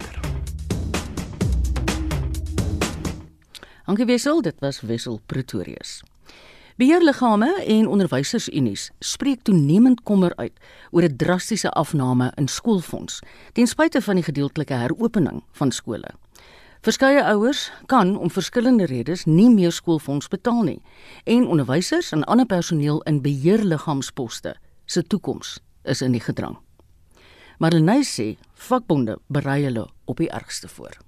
[3.85, 6.03] Hankie Wessel, dit was Wessel Pretorius.
[6.77, 10.53] Beheerliggame en onderwysersunies spreek toenemend kommer uit
[10.91, 13.21] oor 'n drastiese afname in skoolfonds
[13.53, 16.24] ten spyte van die gedeeltelike heropening van skole.
[16.85, 20.81] Verskeie ouers kan om verskillende redes nie meer skoolfonds betaal nie
[21.25, 24.53] en onderwysers en ander personeel in beheerliggaamsposte
[24.85, 25.55] se toekoms
[25.89, 26.59] is in die gedrang.
[27.57, 28.27] Marlenae sê
[28.67, 30.99] vakbonde berei hulle op die ergste voor.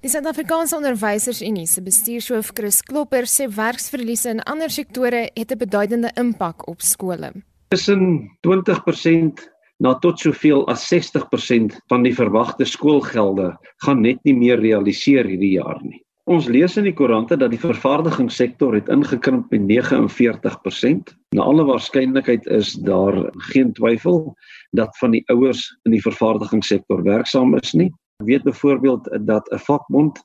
[0.00, 6.10] Die Suid-Afrikaanse Onderwysersunie se bestuurshoof Chris Klopper sê werksverliese in ander sektore het 'n beduidende
[6.16, 7.32] impak op skole.
[7.68, 9.44] Tussen 20%
[9.78, 13.52] na tot soveel as 60% van die verwagte skoolgelde
[13.84, 16.02] gaan net nie meer realiseer hierdie jaar nie.
[16.28, 21.14] Ons lees in die koerante dat die vervaardigingssektor het ingekrimp met 49%.
[21.32, 23.16] Na alle waarskynlikheid is daar
[23.48, 24.34] geen twyfel
[24.76, 27.88] dat van die ouers in die vervaardigingssektor werksaam is nie.
[28.20, 30.20] Ek weet byvoorbeeld dat 'n vakbond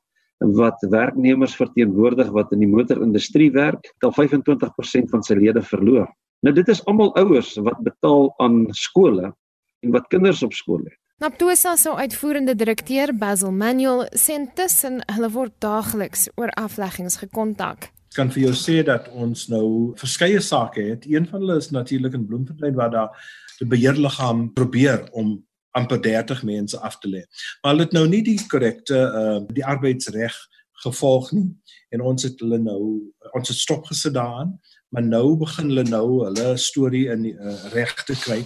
[0.57, 6.09] wat werknemers verteenwoordig wat in die motorindustrie werk, tel 25% van sy lede verloor.
[6.43, 9.31] Nou dit is almal ouers wat betaal aan skole
[9.91, 10.97] wat kinders op skool het.
[11.23, 17.91] Naptosa se uitvoerende direkteur Basil Manuel sê intussen hulle word daagliks oor afleggings gekontak.
[18.11, 21.05] Ek kan vir jou sê dat ons nou verskeie sake het.
[21.09, 23.23] Een van hulle is natuurlik in Bloemfontein waar daar
[23.59, 25.37] die beheerliggaam probeer om
[25.73, 27.23] amper 30 mense af te lê.
[27.61, 30.35] Maar hulle het nou nie die korrekte uh die arbeidsreg
[30.83, 31.47] gevolg nie
[31.93, 32.81] en ons het hulle nou
[33.33, 34.57] ons het stop gesit daaraan,
[34.89, 38.41] maar nou begin hulle nou hulle storie in uh, reg te kry.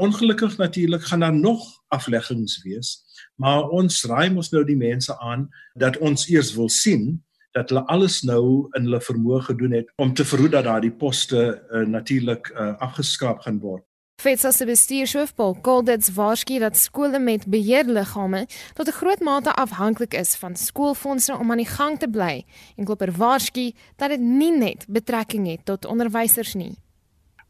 [0.00, 3.02] Ongelukkig natuurlik gaan daar nog afleggings wees,
[3.36, 7.20] maar ons raai mos nou die mense aan dat ons eers wil sien
[7.52, 11.42] dat hulle alles nou in hulle vermoë gedoen het om te verhoed dat daardie poste
[11.42, 13.84] uh, natuurlik uh, afgeskraap gaan word.
[14.20, 20.14] FETSA se bestuurshoof Paul Colditz waarsku dat skole met beheerliggame tot 'n groot mate afhanklik
[20.14, 22.44] is van skoolfondse om aan die gang te bly
[22.76, 26.76] en Klopper waarsku dat dit nie net betrekking het tot onderwysers nie.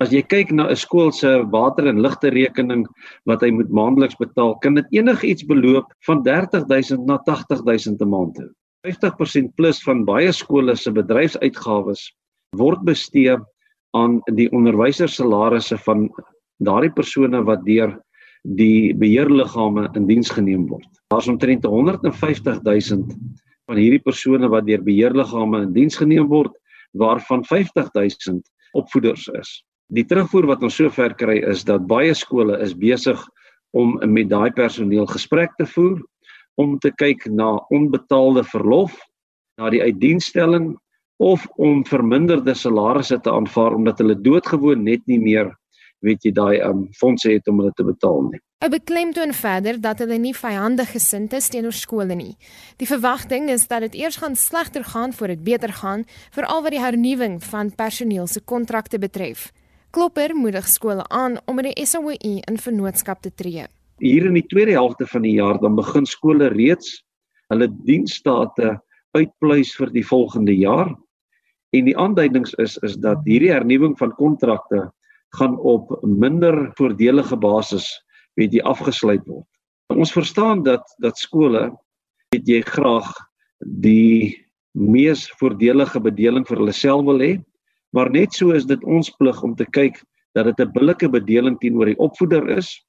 [0.01, 2.87] As jy kyk na 'n skool se water en ligte rekening
[3.29, 8.41] wat hy moet maandeliks betaal, kan dit enigiets beloop van 30000 na 80000 'n maand.
[8.87, 12.09] 50% plus van baie skole se bedryfsuitgawes
[12.57, 13.37] word bestee
[13.93, 16.09] aan die onderwysersalarisse van
[16.65, 17.99] daardie persone wat deur
[18.57, 20.89] die beheerliggame in diens geneem word.
[21.13, 23.05] Daar's omtrent 150 000
[23.69, 26.57] van hierdie persone wat deur beheerliggame in diens geneem word,
[26.97, 28.41] waarvan 50 000
[28.73, 29.61] opvoeders is.
[29.91, 33.19] Die terugvoer wat ons sover kry is dat baie skole is besig
[33.75, 35.99] om met daai personeel gesprek te voer
[36.61, 38.95] om te kyk na onbetaalde verlof,
[39.59, 40.77] na die uitdienstelling
[41.19, 45.51] of om verminderde salarisse te aanvaar omdat hulle doodgewoon net nie meer
[46.07, 48.41] weet jy daai um, fondse het om hulle te betaal nie.
[48.63, 52.37] Hy beklemtoon verder dat hulle nie vyandig gesind is teenoor skole nie.
[52.81, 56.77] Die verwagting is dat dit eers gaan slegter gaan voor dit beter gaan, veral wat
[56.77, 59.51] die hernuwing van personeel se kontrakte betref.
[59.91, 63.65] Klopper moedig skole aan om met die SOE in vennootskap te tree.
[63.99, 67.01] Hier in die tweede helfte van die jaar dan begin skole reeds
[67.51, 68.77] hulle diensstate
[69.19, 70.93] uitpleis vir die volgende jaar.
[71.75, 74.85] En die aanduidings is is dat hierdie hernuwing van kontrakte
[75.35, 77.91] gaan op minder voordelige basis
[78.39, 79.49] weet jy afgesluit word.
[79.91, 81.67] Ons verstaan dat dat skole
[82.31, 83.11] weet jy graag
[83.59, 84.39] die
[84.79, 87.33] mees voordelige bedeling vir hulle self wil hê,
[87.93, 90.03] maar net so is dit ons plig om te kyk
[90.35, 92.85] dat dit 'n billike bedeling teenoor die opvoeder is.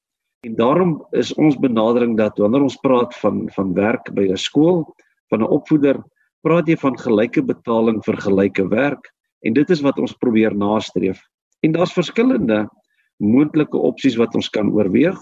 [0.46, 4.94] En daarom is ons benadering dat wanneer ons praat van van werk by 'n skool,
[5.30, 6.02] van 'n opvoeder,
[6.42, 9.12] praat jy van gelyke betaling vir gelyke werk
[9.42, 11.22] en dit is wat ons probeer nastreef
[11.62, 12.68] En daar's verskillende
[13.16, 15.18] moontlike opsies wat ons kan oorweeg.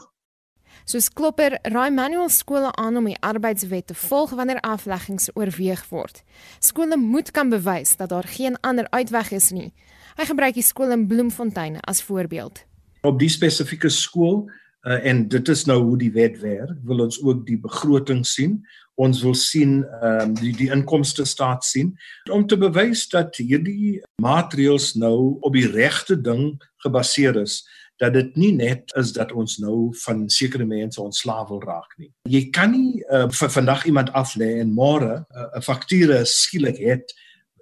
[0.84, 6.22] Soos Klopper raai manual skole aan om die arbeidswet te volg wanneer afleggings oorweeg word.
[6.58, 9.72] Skole moet kan bewys dat daar geen ander uitweg is nie.
[10.16, 12.64] Hy gebruik die skool in Bloemfontein as voorbeeld.
[13.06, 14.44] Op die spesifieke skool
[14.84, 18.60] uh, en dit is nou hoe die wet werk, wil ons ook die begroting sien
[19.00, 21.94] ons wil sien ehm um, die die inkomste staat sien
[22.32, 27.60] om te bewys dat hierdie maatreëls nou op die regte ding gebaseer is
[28.00, 32.08] dat dit nie net is dat ons nou van sekere mense ontslaaf wil raak nie.
[32.28, 37.12] Jy kan nie uh, vandag iemand aflê en môre 'n uh, fakture skielik het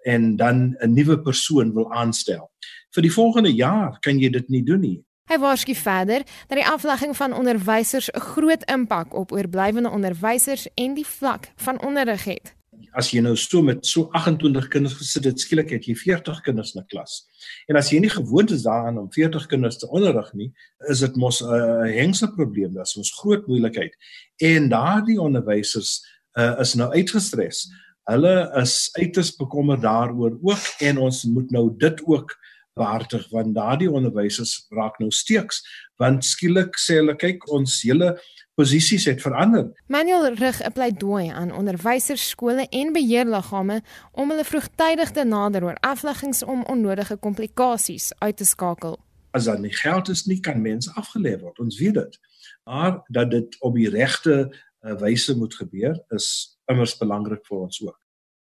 [0.07, 2.51] en dan 'n nuwe persoon wil aanstel.
[2.95, 5.03] Vir die volgende jaar kan jy dit nie doen nie.
[5.29, 10.95] Hy waarsku verder dat die aflegging van onderwysers 'n groot impak op oorblywende onderwysers en
[10.95, 12.58] die vlak van onderrig het.
[12.93, 16.75] As jy nou so met so 28 kinders gesit het, skielik het jy 40 kinders
[16.75, 17.27] in 'n klas.
[17.69, 20.53] En as jy nie gewoond is daaraan om 40 kinders te onderrig nie,
[20.89, 23.95] is dit mos 'n uh, hengse probleem, dit is ons groot moeilikheid.
[24.37, 26.05] En daardie onderwysers
[26.39, 27.69] uh, is nou uitgestres.
[28.09, 32.37] Hulle is uiters bekommerd daaroor ook en ons moet nou dit ook
[32.79, 35.61] waardig want daardie onderwysers raak nou steeks
[35.99, 38.15] want skielik sê hulle kyk ons hele
[38.59, 39.71] posisies het verander.
[39.87, 45.79] Manuel rig 'n pleidooi aan onderwysers, skole en beheerliggame om hulle vroegtydig te nader oor
[45.81, 48.99] afleggings om onnodige komplikasies uit te skakel.
[49.31, 51.59] As dan nie geld is nie kan mense afgelê word.
[51.59, 52.19] Ons weet dit.
[52.65, 54.35] Maar dat dit op die regte
[54.81, 57.99] uh, wyse moet gebeur is immers belangrik vir ons ook.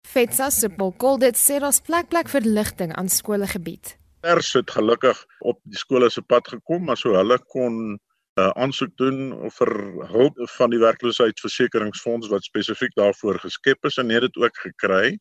[0.02, 5.18] Fetsa se Paul dit sê daar's plek plek verligting aan skole gebied pers het gelukkig
[5.40, 9.70] op die skole se pad gekom maar so hulle kon 'n uh, aansoek doen vir
[10.14, 15.18] hulp van die werkloosheidsversekeringsfonds wat spesifiek daarvoor geskep is en het dit ook gekry.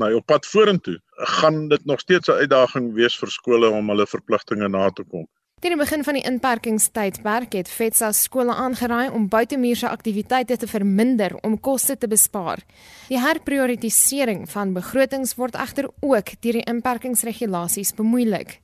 [0.00, 0.98] Nou op pad vorentoe
[1.38, 5.26] gaan dit nog steeds 'n uitdaging wees vir skole om hulle verpligtinge na te kom.
[5.64, 11.38] Teen die begin van die inperkingstydperk het FETSA skole aangeraai om buitemuurse aktiwiteite te verminder
[11.40, 12.60] om koste te bespaar.
[13.08, 18.60] Die herprioritisering van begrotings word egter ook deur die inperkingsregulasies bemoeilik.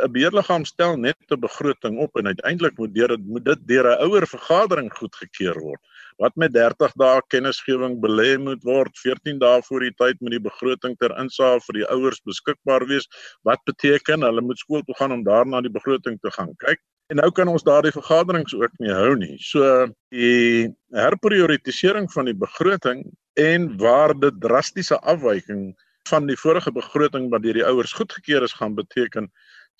[0.00, 4.02] 'n Beheerliggaam stel net 'n begroting op en uiteindelik moet dit moet dit deur 'n
[4.08, 5.80] ouer vergadering goedgekeur word
[6.20, 10.42] wat met 30 dae kennisgewing belê moet word 14 dae voor die tyd met die
[10.44, 13.08] begroting ter insaag vir die ouers beskikbaar wees.
[13.48, 16.82] Wat beteken hulle moet skool toe gaan om daarna die begroting te gaan kyk?
[17.10, 19.34] En nou kan ons daardie vergaderings ook nie hou nie.
[19.42, 23.02] So die herprioritisering van die begroting
[23.40, 25.70] en waar dit drastiese afwyking
[26.08, 29.30] van die vorige begroting wat deur die ouers goedgekeur is gaan beteken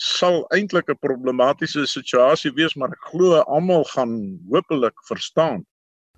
[0.00, 5.66] sal eintlik 'n problematiese situasie wees maar ek glo almal gaan hopelik verstaan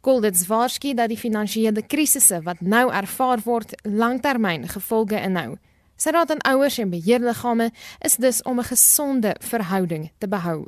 [0.03, 5.53] Goldets waarsku dat die finansiële krisisse wat nou ervaar word, langtermyn gevolge inhou.
[5.94, 7.68] Sy raad aan ouers en beheerliggame
[8.03, 10.66] is dus om 'n gesonde verhouding te behou.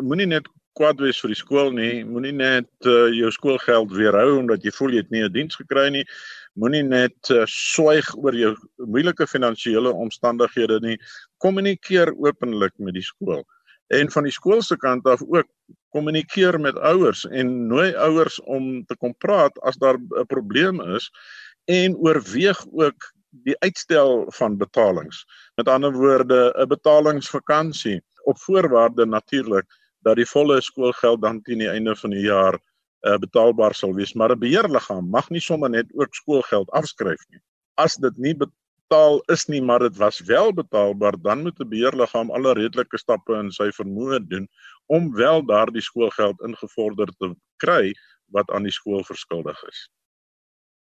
[0.00, 4.64] Moenie net kwaad wees vir die skool nie, moenie net uh, jou skoolgeld weerhou omdat
[4.64, 6.06] jy voel jy het nie 'n diens gekry nie.
[6.54, 10.98] Moenie net uh, swyg oor jou moeilike finansiële omstandighede nie.
[11.36, 13.44] Kommunikeer openlik met die skool
[13.88, 15.48] en van die skool se kant af ook
[15.94, 21.10] kommunikeer met ouers en nooi ouers om te kom praat as daar 'n probleem is
[21.70, 25.24] en oorweeg ook die uitstel van betalings.
[25.56, 29.66] Met ander woorde, 'n betalingsvakansie op voorwaarde natuurlik
[30.02, 32.58] dat die volle skoolgeld dan teen die einde van die jaar
[33.04, 37.40] uh, betaalbaar sal wees, maar 'n beheerliggaam mag nie sommer net ook skoolgeld afskryf nie.
[37.74, 42.30] As dit nie betaal is nie, maar dit was wel betaalbaar, dan moet 'n beheerliggaam
[42.30, 44.48] alle redelike stappe in sy vermoë doen
[44.86, 47.94] om wel daardie skoolgeld ingevorder te kry
[48.26, 49.88] wat aan die skool verskuldig is.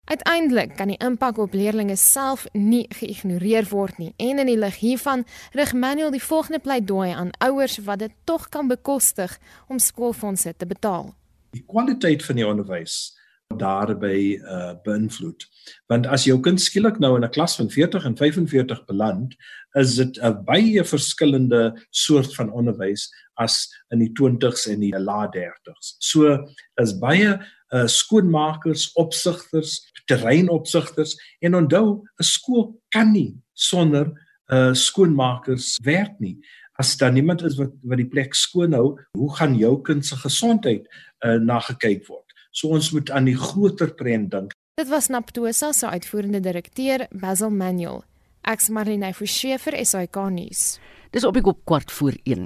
[0.03, 4.81] Uiteindelik kan die impak op leerders self nie geïgnoreer word nie en in die lig
[4.81, 5.23] hiervan
[5.55, 9.37] rig Manuel die volgende pleidooi aan ouers wat dit tog kan bekostig
[9.67, 11.13] om skoolfondse te betaal.
[11.55, 13.15] Die kwaliteit van die onderwys
[13.57, 15.45] daarby uh beïnvloed.
[15.87, 19.35] Want as jou kind skielik nou in 'n klas van 40 en 45 beland,
[19.73, 25.35] is dit 'n baie verskillende soort van onderwys as in die 20s en die laat
[25.35, 25.95] 30s.
[25.99, 26.47] So
[26.81, 27.39] is baie
[27.73, 34.11] uh skoonmakers, opsigters, terreinopsigters en onthou 'n skool kan nie sonder
[34.51, 36.37] uh skoonmakers werk nie.
[36.79, 40.15] As daar niemand is wat wat die plek skoon hou, hoe gaan jou kind se
[40.15, 40.87] gesondheid
[41.25, 42.32] uh na gekyk word?
[42.53, 44.51] So ons moet aan die groter trend dink.
[44.77, 48.03] Dit was Naptosa se uitvoerende direkteur Basil Manuel.
[48.45, 50.77] Ek's Marlene Forsheffer SAK nuus.
[51.13, 52.45] Dis op die kop kwart voor 1.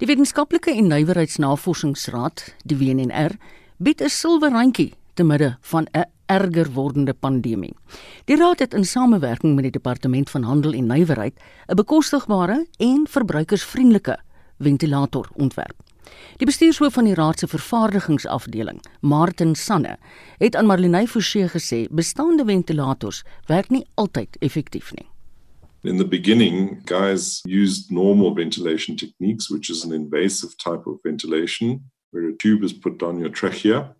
[0.00, 3.36] Die Wetenskaplike en Nywerheidsnavorsingsraad, die WNR,
[3.76, 7.76] bied 'n silwerrandjie te midde van 'n erger wordende pandemie.
[8.24, 11.34] Die raad het in samewerking met die Departement van Handel en Nywerheid
[11.68, 14.18] 'n bekostigbare en verbruikersvriendelike
[14.58, 15.91] ventilator ontwerp.
[16.40, 19.98] Die bestuurshoof van die Raad se vervaardigingsafdeling, Martin Sanne,
[20.38, 25.06] het aan Marlenae Forsie gesê bestaande ventilators werk nie altyd effektief nie.
[25.84, 31.90] In the beginning, guys used normal ventilation techniques, which is an invasive type of ventilation
[32.12, 33.94] where a tube is put down your trachea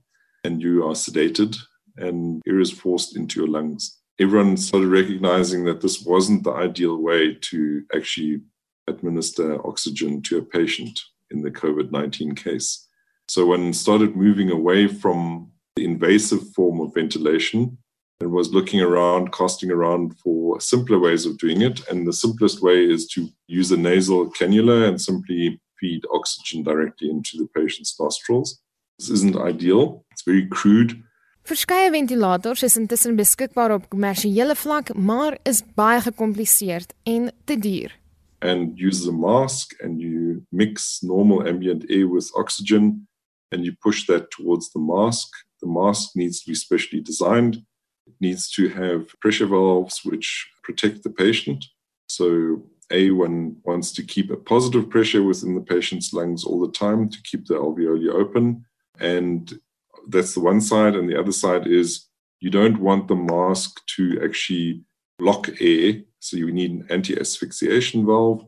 [0.45, 1.57] and you are sedated
[1.97, 3.99] and air is forced into your lungs.
[4.21, 8.43] Everyone started recognizing that this wasn't the ideal way to actually
[8.87, 11.01] administer oxygen to a patient.
[11.33, 12.89] In the COVID 19 case.
[13.29, 17.79] So one started moving away from the invasive form of ventilation
[18.21, 21.87] and was looking around, casting around for simpler ways of doing it.
[21.89, 27.11] And the simplest way is to use a nasal cannula and simply feed oxygen directly
[27.11, 28.61] into the patient's nostrils.
[28.99, 31.03] This isn't ideal, it's very crude.
[31.43, 38.02] Verskeie ventilators is intussen beskikbaar op kommersiële vlak, maar is baie gekompliseerd en te duur.
[38.43, 43.07] And use a mask and you mix normal ambient air with oxygen
[43.53, 45.29] and you push that towards the mask.
[45.63, 47.63] The mask needs to be specially designed.
[48.07, 51.65] It needs to have pressure valves which protect the patient.
[52.09, 56.73] So, A, one wants to keep a positive pressure within the patient's lungs all the
[56.73, 58.65] time to keep the alveoli open.
[58.99, 59.61] And
[60.09, 60.97] that's the one side.
[60.97, 62.09] And the other side is
[62.41, 64.83] you don't want the mask to actually
[65.19, 66.03] block air.
[66.21, 68.45] So you need an anti asphyxiation valve.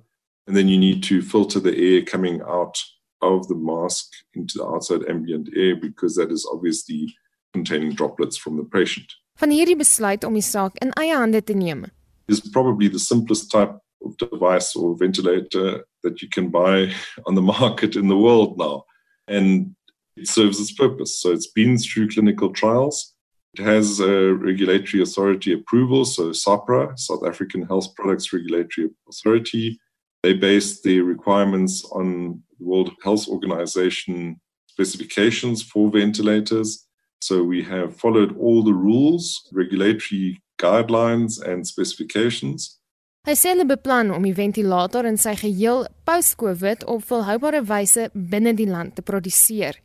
[0.46, 2.78] And then you need to filter the air coming out
[3.22, 7.14] of the mask into the outside ambient air because that is obviously
[7.52, 9.06] containing droplets from the patient.
[9.38, 11.86] Van hierdie besluit om die saak in eie hande te neem,
[12.28, 16.92] Is probably the simplest type of device or ventilator that you can buy
[17.26, 18.84] on the market in the world now.
[19.26, 19.74] And
[20.16, 21.20] it serves its purpose.
[21.20, 23.13] So it's been through clinical trials.
[23.56, 29.78] It has a regulatory authority approval, so SAPRA, South African Health Products Regulatory Authority.
[30.24, 36.88] They base the requirements on the World Health Organization specifications for ventilators.
[37.20, 42.80] So we have followed all the rules, regulatory guidelines, and specifications.
[43.24, 48.52] Hy sê hulle beplan om die ventilator in sy geheel post-COVID op volhoubare wyse binne
[48.52, 49.78] die land te produseer.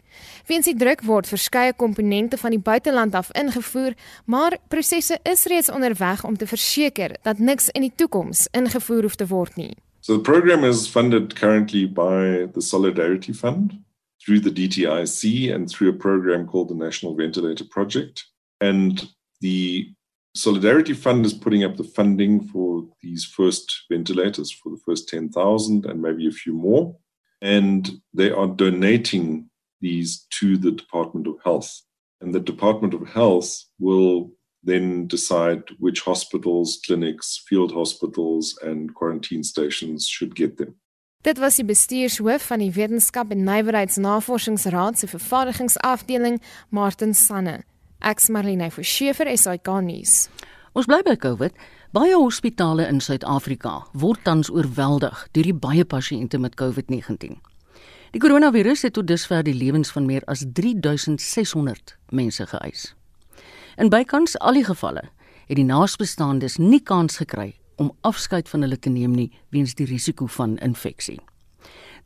[0.49, 3.95] Weens die druk word verskeie komponente van die buiteland af ingevoer,
[4.27, 9.15] maar prosesse is reeds onderweg om te verseker dat niks in die toekoms ingevoer hoef
[9.15, 9.71] te word nie.
[10.01, 13.79] So the program is funded currently by the Solidarity Fund
[14.19, 18.25] through the DTIC and through a program called the National Ventilator Project.
[18.59, 19.07] And
[19.39, 19.95] the
[20.39, 25.85] Solidarity Fund is putting up the funding for these first ventilators for the first 10,000
[25.85, 26.95] and maybe a few more.
[27.41, 29.49] And they are donating
[29.81, 31.81] these to the Department of Health.
[32.21, 34.31] And the Department of Health will
[34.63, 40.75] then decide which hospitals, clinics, field hospitals, and quarantine stations should get them.
[41.21, 47.65] Dit was die bestuurshoof van die Wetenskap en Nywerheidsnavorsingsraad se vervaardigingsafdeling, Martin Sanne.
[47.99, 50.29] Ek's Marlene Forsiefer, SAK nuus.
[50.71, 51.51] Ons bly by COVID.
[51.91, 57.35] Baie hospitale in Suid-Afrika word tans oorweldig deur die baie pasiënte met COVID-19.
[58.15, 62.93] Die koronavirus het tot dusver die lewens van meer as 3600 mense geëis.
[63.75, 65.03] In bykans al die gevalle
[65.49, 69.89] het die naasbestaandes nie kans gekry om afskeid van hulle te neem nie weens die
[69.89, 71.19] risiko van infeksie.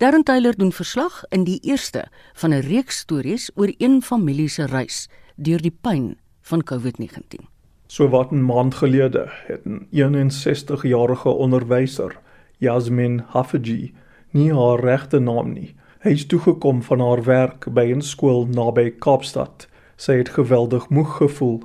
[0.01, 4.65] Darren Taylor doen verslag in die eerste van 'n reeks stories oor een familie se
[4.65, 7.47] reis deur die pyn van COVID-19.
[7.87, 12.19] So wat 'n maand gelede het 'n 61-jarige onderwyser,
[12.57, 13.93] Yasmin Hafaji,
[14.31, 15.75] nie haar regte naam nie.
[15.99, 19.67] Hy is toegekom van haar werk by 'n skool naby Kaapstad.
[19.95, 21.63] Sy het geweldig moeg gevoel.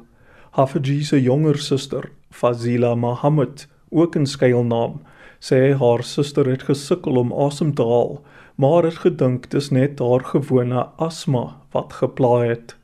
[0.50, 5.00] Hafaji se jonger suster, Fazila Mohammed, ook 'n skuilnaam,
[5.40, 8.22] sê haar suster het gesukkel om asem te haal,
[8.54, 12.77] maar het gedink dis net haar gewone asma wat gepla het.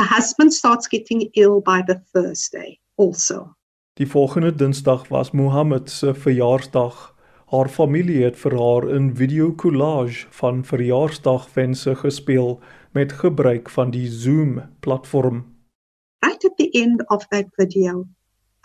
[0.00, 3.54] Her husband starts getting ill by the Thursday also.
[3.98, 7.14] Die volgende Dinsdag was Mohammed se verjaarsdag.
[7.46, 12.60] Haar familie het vir haar 'n video collage van verjaarsdagwense gespeel
[12.92, 15.44] met gebruik van die Zoom platform.
[16.24, 18.06] Right at the end of that video,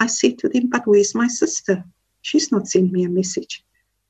[0.03, 1.83] I said to them, But where's my sister?
[2.21, 3.63] She's not sent me a message.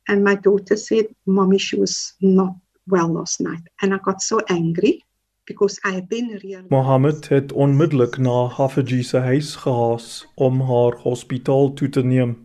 [0.04, 2.54] And my daughter said, Mommy, she was not
[2.84, 3.68] well last night.
[3.82, 5.05] And I got so angry
[5.46, 11.74] because I then realized Mohammed het onmiddellik na Hafaji se huis gehaas om haar hospitaal
[11.74, 12.36] toe te neem.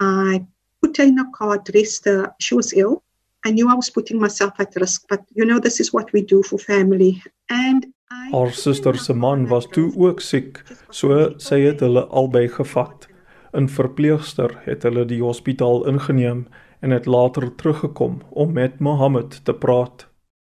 [0.00, 0.46] I
[0.80, 2.34] put her in a car, dressed her.
[2.38, 3.02] She was ill.
[3.46, 6.22] I knew I was putting myself at risk, but you know, this is what we
[6.24, 7.22] do for family.
[7.48, 7.86] And
[8.32, 13.08] Haar suster se man was toe ook siek, so sy het hulle albei gevat.
[13.52, 16.46] 'n Verpleegster het hulle die hospitaal ingeneem
[16.80, 20.06] en het later teruggekom om met Mohammed te praat.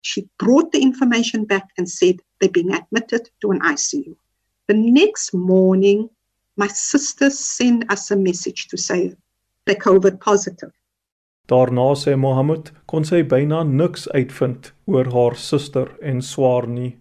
[0.06, 4.14] She brought the information back and said they're being admitted to an ICU.
[4.68, 6.08] The next morning,
[6.56, 9.14] my sister sent us a message to say
[9.64, 10.72] they're COVID positive.
[11.48, 16.96] Daarna sê Mohammed kon sy byna niks uitvind oor haar suster en swaar nie.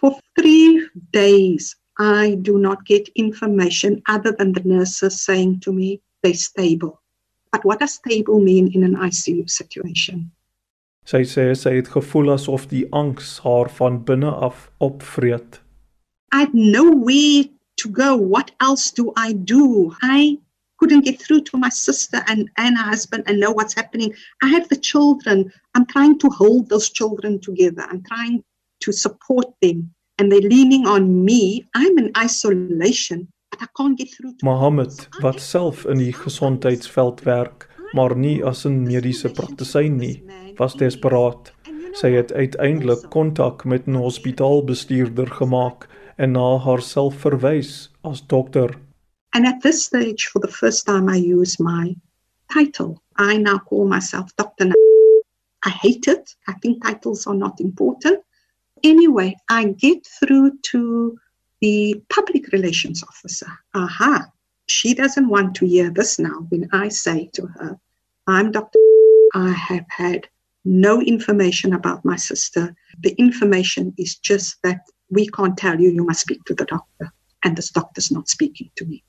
[0.00, 6.00] For three days, I do not get information other than the nurses saying to me
[6.22, 7.00] they're stable.
[7.52, 10.30] But what does stable mean in an ICU situation?
[11.08, 15.62] Sy sê sy het gevoel asof die angs haar van binne af opvreet.
[16.34, 17.48] I had nowhere
[17.80, 18.16] to go.
[18.16, 19.94] What else do I do?
[20.02, 20.36] I
[20.76, 24.12] couldn't get through to my sister and, and her husband and know what's happening.
[24.42, 25.50] I have the children.
[25.74, 27.86] I'm trying to hold those children together.
[27.88, 28.44] I'm trying
[28.80, 29.94] to support them.
[30.18, 31.66] And they're leaning on me.
[31.74, 37.24] I'm in isolation, but I can't get through to Mohammed, wat self in die gesondheidsveld
[37.24, 40.20] werk, maar nie as 'n mediese praktisyn nie,
[40.58, 41.52] was desperaat.
[41.98, 48.78] Sy het uiteindelik kontak met 'n hospitaalbestuurder gemaak en na haarself verwys as dokter.
[49.30, 51.96] And at this stage, for the first time, I use my
[52.52, 53.02] title.
[53.18, 54.72] I now call myself Dr.
[55.66, 56.36] I hate it.
[56.46, 58.18] I think titles are not important.
[58.82, 61.18] Anyway, I get through to
[61.60, 63.50] the public relations officer.
[63.74, 64.26] Aha,
[64.66, 67.78] she doesn't want to hear this now when I say to her,
[68.26, 68.78] I'm Dr.
[69.34, 70.28] I have had
[70.68, 72.74] no information about my sister.
[73.00, 77.10] The information is just that we can't tell you, you must speak to the doctor.
[77.42, 79.02] And this doctor's not speaking to me.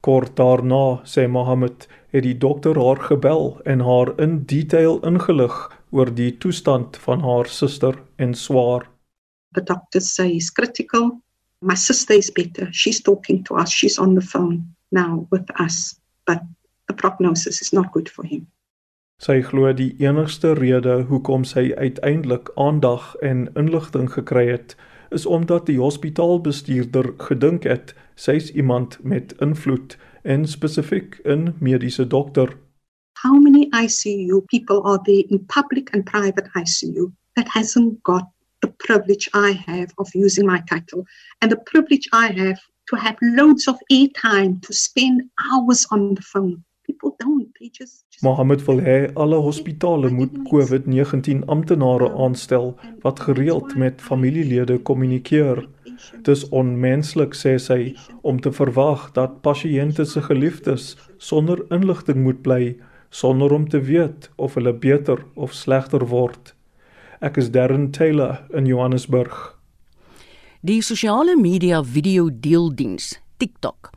[0.00, 5.54] Kort daarna, sê Mohammed, het die dokter haar gebel en haar in detail ingelig
[5.90, 8.88] oor die toestand van haar suster en swaar.
[9.54, 11.20] The doctor says critical.
[11.60, 12.68] My sister is better.
[12.72, 13.72] She's talking to us.
[13.72, 15.98] She's on the phone now with us.
[16.26, 16.40] But
[16.88, 18.46] the prognosis is not good for him.
[19.24, 24.74] Sy glo die enigste rede hoekom sy uiteindelik aandag en inligting gekry het,
[25.16, 29.96] is omdat die hospitaalbestuurder gedink het sy's iemand met invloed
[30.34, 32.52] en spesifiek 'n mediese dokter.
[33.22, 38.28] How many ICU people are there in public and private ICU that hasn't got
[38.60, 41.06] the privilege I have of using my title
[41.38, 42.60] and the privilege I have
[42.90, 46.64] to have loads of airtime to spend hours on the phone.
[46.82, 47.43] People don't.
[47.72, 54.78] Just, just Mohammed wil hê alle hospitale moet COVID-19 amptenare aanstel wat gereeld met familielede
[54.78, 55.62] kommunikeer.
[56.22, 62.76] Dis onmenslik sê sy om te verwag dat pasiënte se geliefdes sonder inligting moet bly
[63.08, 66.52] sonder om te weet of hulle beter of slegter word.
[67.24, 69.54] Ek is Darren Taylor in Johannesburg.
[70.60, 73.94] Die sosiale media video deeldiens TikTok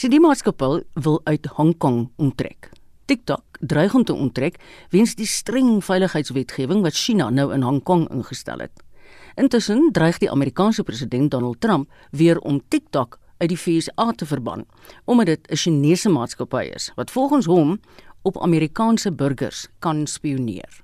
[0.00, 2.72] sê die maatskappy wil uit Hong Kong onttrek.
[3.10, 4.60] TikTok dreig om te onttrek
[4.94, 8.84] weens die streng veiligheidswetgewing wat China nou in Hong Kong ingestel het.
[9.34, 14.62] Intussen dreig die Amerikaanse president Donald Trump weer om TikTok uit die VSA te verban
[15.04, 17.80] omdat dit 'n Chinese maatskappy is wat volgens hom
[18.22, 20.82] op Amerikaanse burgers kan spioneer.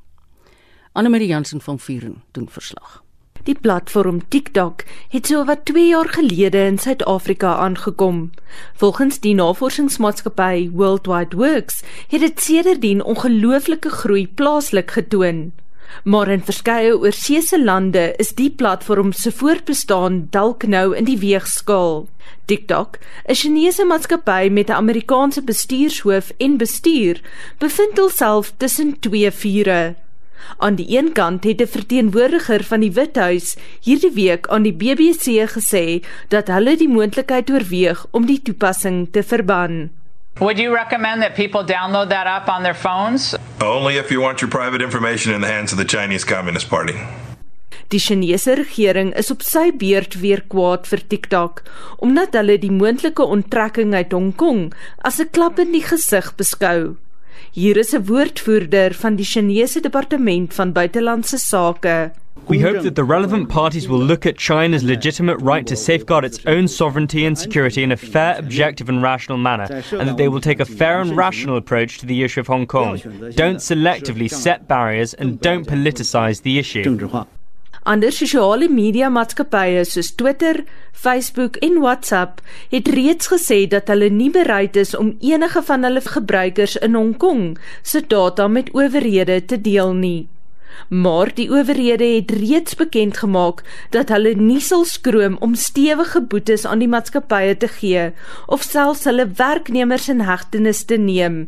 [0.93, 3.06] Anne Marie Jansen van Vuren doen verslag.
[3.47, 4.83] Die platform TikTok
[5.13, 8.31] het so wat 2 jaar gelede in Suid-Afrika aangekom.
[8.75, 15.53] Volgens die navorsingsmaatskappy World Wide Works het dit sedertdien ongelooflike groei plaaslik getoon.
[16.05, 22.09] Maar in verskeie oorseese lande is die platform se voortbestaan dalk nou in die weegskaal.
[22.51, 22.99] TikTok,
[23.31, 27.21] 'n Chinese maatskappy met 'n Amerikaanse bestuurshoof en bestuur,
[27.59, 29.95] bevind homself tussen twee vure.
[30.59, 35.49] Aan die een kant het 'n verteenwoordiger van die Withuis hierdie week aan die BBC
[35.51, 39.91] gesê dat hulle die moontlikheid oorweeg om die toepassing te verban.
[40.39, 43.35] Would you recommend that people download that app on their phones?
[43.61, 46.95] Only if you want your private information in the hands of the Chinese Communist Party.
[47.89, 51.63] Die Chinese regering is op sy beurt weer kwaad vir TikTok
[52.03, 54.73] omdat hulle die moontlike onttrekking uit Hong Kong
[55.07, 56.97] as 'n klap in die gesig beskou.
[57.53, 62.13] Hier is 'n woordvoerder van die Chinese Departement van Buitelandse Sake.
[62.49, 66.39] We hope that the relevant parties will look at China's legitimate right to safeguard its
[66.47, 70.41] own sovereignty and security in a fair, objective, and rational manner, and that they will
[70.41, 73.01] take a fair and rational approach to the issue of Hong Kong.
[73.35, 76.85] Don't selectively set barriers and don't politicize the issue.
[77.87, 80.57] Ander sosiale media maatskappye soos Twitter,
[80.91, 82.41] Facebook en WhatsApp
[82.73, 87.13] het reeds gesê dat hulle nie bereid is om enige van hulle gebruikers in Hong
[87.23, 87.45] Kong
[87.87, 90.27] se data met owerhede te deel nie.
[90.91, 93.63] Maar die owerhede het reeds bekend gemaak
[93.95, 98.11] dat hulle nie sal skroom om stewige boetes aan die maatskappye te gee
[98.51, 101.45] of selfs hulle werknemers in hegtenis te neem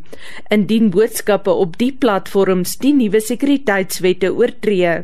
[0.47, 5.01] indien boodskappe op die platforms die nuwe sekuriteitswette oortree.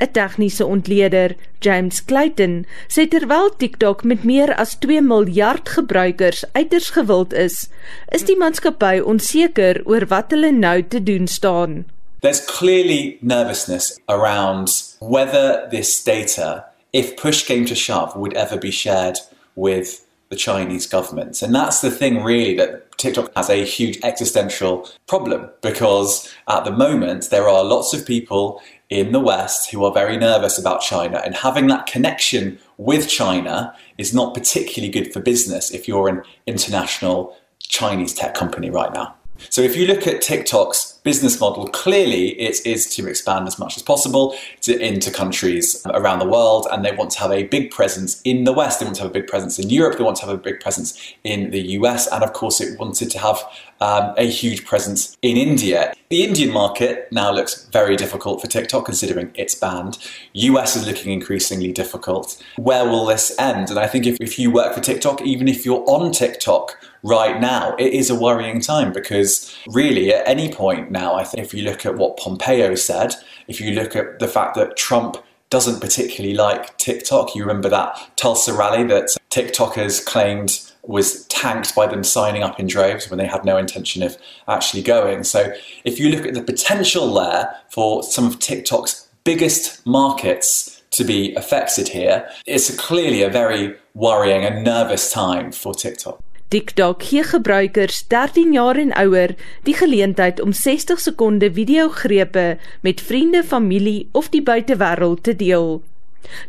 [0.00, 6.90] 'n tegniese ontleder, James Clayton, sê terwyl TikTok met meer as 2 miljard gebruikers uiters
[6.96, 7.68] gewild is,
[8.08, 11.84] is die maatskappy onseker oor wat hulle nou te doen staan.
[12.20, 14.68] There's clearly nervousness around
[15.00, 19.18] whether this data, if push came to shove, would ever be shared
[19.54, 21.42] with the Chinese government.
[21.42, 26.70] And that's the thing, really, that TikTok has a huge existential problem because at the
[26.70, 31.22] moment there are lots of people in the West who are very nervous about China,
[31.24, 36.22] and having that connection with China is not particularly good for business if you're an
[36.46, 39.14] international Chinese tech company right now.
[39.48, 43.76] So if you look at TikTok's business model, clearly it is to expand as much
[43.76, 47.70] as possible to, into countries around the world, and they want to have a big
[47.70, 48.80] presence in the West.
[48.80, 49.96] They want to have a big presence in Europe.
[49.96, 53.10] They want to have a big presence in the US, and of course, it wanted
[53.10, 53.38] to have
[53.80, 55.94] um, a huge presence in India.
[56.10, 59.98] The Indian market now looks very difficult for TikTok, considering it's banned.
[60.32, 62.42] US is looking increasingly difficult.
[62.56, 63.70] Where will this end?
[63.70, 67.40] And I think if, if you work for TikTok, even if you're on TikTok right
[67.40, 71.54] now, it is a worrying time because really at any point now, I think if
[71.54, 73.14] you look at what Pompeo said,
[73.48, 75.16] if you look at the fact that Trump
[75.50, 81.86] doesn't particularly like TikTok, you remember that Tulsa rally that TikTokers claimed was tanked by
[81.86, 84.16] them signing up in droves when they had no intention of
[84.48, 85.24] actually going.
[85.24, 85.52] So
[85.84, 91.34] if you look at the potential there for some of TikTok's biggest markets to be
[91.34, 96.22] affected here, it's clearly a very worrying and nervous time for TikTok.
[96.50, 103.44] TikTok gee gebruikers 13 jaar en ouer die geleentheid om 60 sekonde videogrepe met vriende,
[103.44, 105.78] familie of die buitewêreld te deel.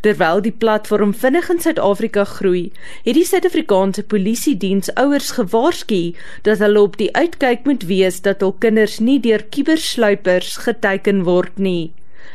[0.02, 2.72] Terwyl die platform vinnig in Suid-Afrika groei,
[3.06, 6.02] het die Suid-Afrikaanse Polisie Diens ouers gewaarsku
[6.49, 11.62] dat hulle op die uitkyk moet wees dat hul kinders nie deur kubersluipers geteiken word
[11.62, 11.91] nie.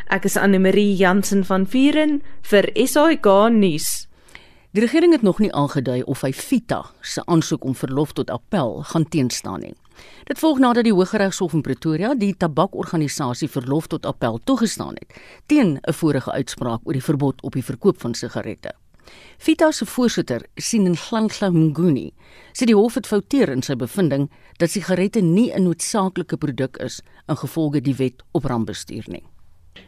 [0.07, 3.27] Ek is Anne Marie Jansen van Vieren vir SAK
[3.59, 4.07] nuus.
[4.77, 8.83] Die regering het nog nie aangedui of hy Vita se aansoek om verlof tot appel
[8.85, 9.73] gaan teenstaan nie.
[10.29, 15.15] Dit volg nadat die Hooggeregshof in Pretoria die tabakorganisasie verlof tot appel toegestaan het
[15.47, 18.75] teen 'n vorige uitspraak oor die verbod op die verkoop van sigarette.
[19.39, 22.13] Vita se voorsitter, Sinenhlanhla Mnguni,
[22.53, 27.01] sê die hof het fouteer in sy bevinding dat sigarette nie 'n noodsaaklike produk is
[27.29, 29.25] ingevolge die wet op rampbestuur nie.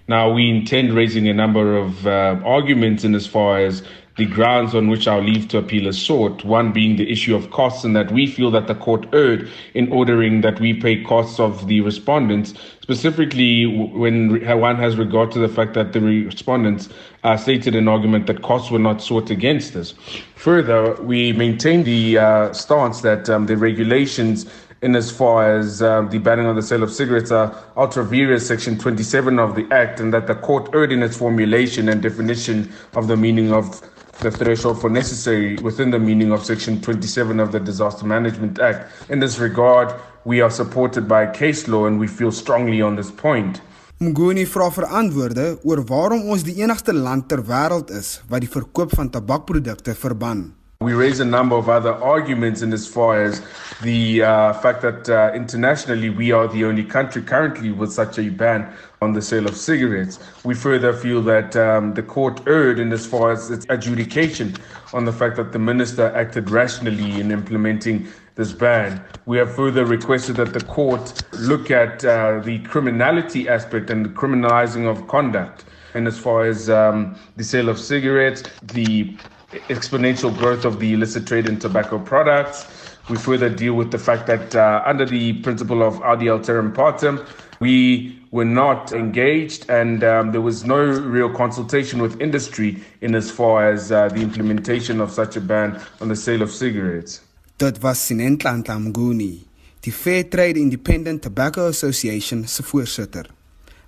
[0.06, 3.82] Now we intend raising a number of uh, arguments in as far as
[4.18, 7.50] the grounds on which our leave to appeal is sought, one being the issue of
[7.50, 11.38] costs, and that we feel that the court erred in ordering that we pay costs
[11.38, 12.52] of the respondents,
[12.82, 16.88] specifically when one has regard to the fact that the respondents
[17.22, 19.94] uh, stated an argument that costs were not sought against us.
[20.34, 24.46] Further, we maintain the uh, stance that um, the regulations
[24.82, 28.46] in as far as um, the banning of the sale of cigarettes are ultra vires
[28.46, 32.72] section 27 of the act and that the court erred in its formulation and definition
[32.94, 33.82] of the meaning of
[34.20, 38.90] the threshold for necessary within the meaning of Section 27 of the Disaster Management Act.
[39.10, 39.94] In this regard,
[40.24, 43.60] we are supported by case law and we feel strongly on this point.
[44.00, 48.50] Mguni vra vir antwoorde oor waarom ons die enigste land ter wêreld is wat die
[48.50, 50.52] verkoop van tabakprodukte verban.
[50.80, 53.42] We raise a number of other arguments in as far as
[53.82, 58.28] the uh, fact that uh, internationally we are the only country currently with such a
[58.30, 58.68] ban
[59.00, 60.18] on the sale of cigarettes.
[60.44, 64.56] We further feel that um, the court erred in as far as its adjudication
[64.92, 69.02] on the fact that the minister acted rationally in implementing this ban.
[69.26, 74.10] We have further requested that the court look at uh, the criminality aspect and the
[74.10, 75.64] criminalizing of conduct.
[75.94, 79.16] And as far as um, the sale of cigarettes, the
[79.50, 82.66] exponential growth of the illicit trade in tobacco products.
[83.08, 87.26] We further deal with the fact that uh, under the principle of audi alteram partem,
[87.58, 93.30] we were not engaged and um, there was no real consultation with industry in as
[93.30, 97.20] far as uh, the implementation of such a ban on the sale of cigarettes.
[97.58, 99.44] Dit was Sinentlantla Mnguni,
[99.80, 103.26] die Fair Trade Independent Tobacco Association se voorsitter.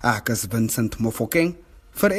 [0.03, 1.55] Ek is Vincent Mofokeng
[1.93, 2.09] vir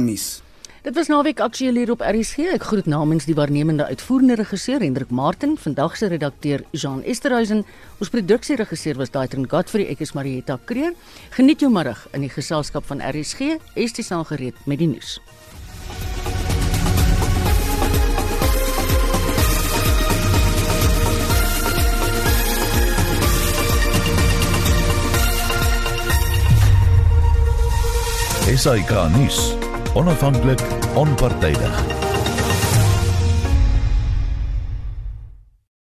[0.00, 0.45] nuus.
[0.86, 2.44] Dit was naweek aktueel hier op RSG.
[2.54, 7.64] Ek groet namens die waarnemende uitvoerende regisseur Hendrik Martin, vandag se redakteur Jean Esterhuizen,
[7.98, 10.94] ons produksieregisseur was Daitrin Godfrey, ek is Marieta Kreer.
[11.34, 13.58] Geniet jou middag in die geselskap van RSG.
[13.74, 15.18] Estie sal gereed met die nuus.
[28.54, 29.65] SAK nuus
[29.96, 30.60] onafhanklik,
[30.94, 31.95] onpartydig.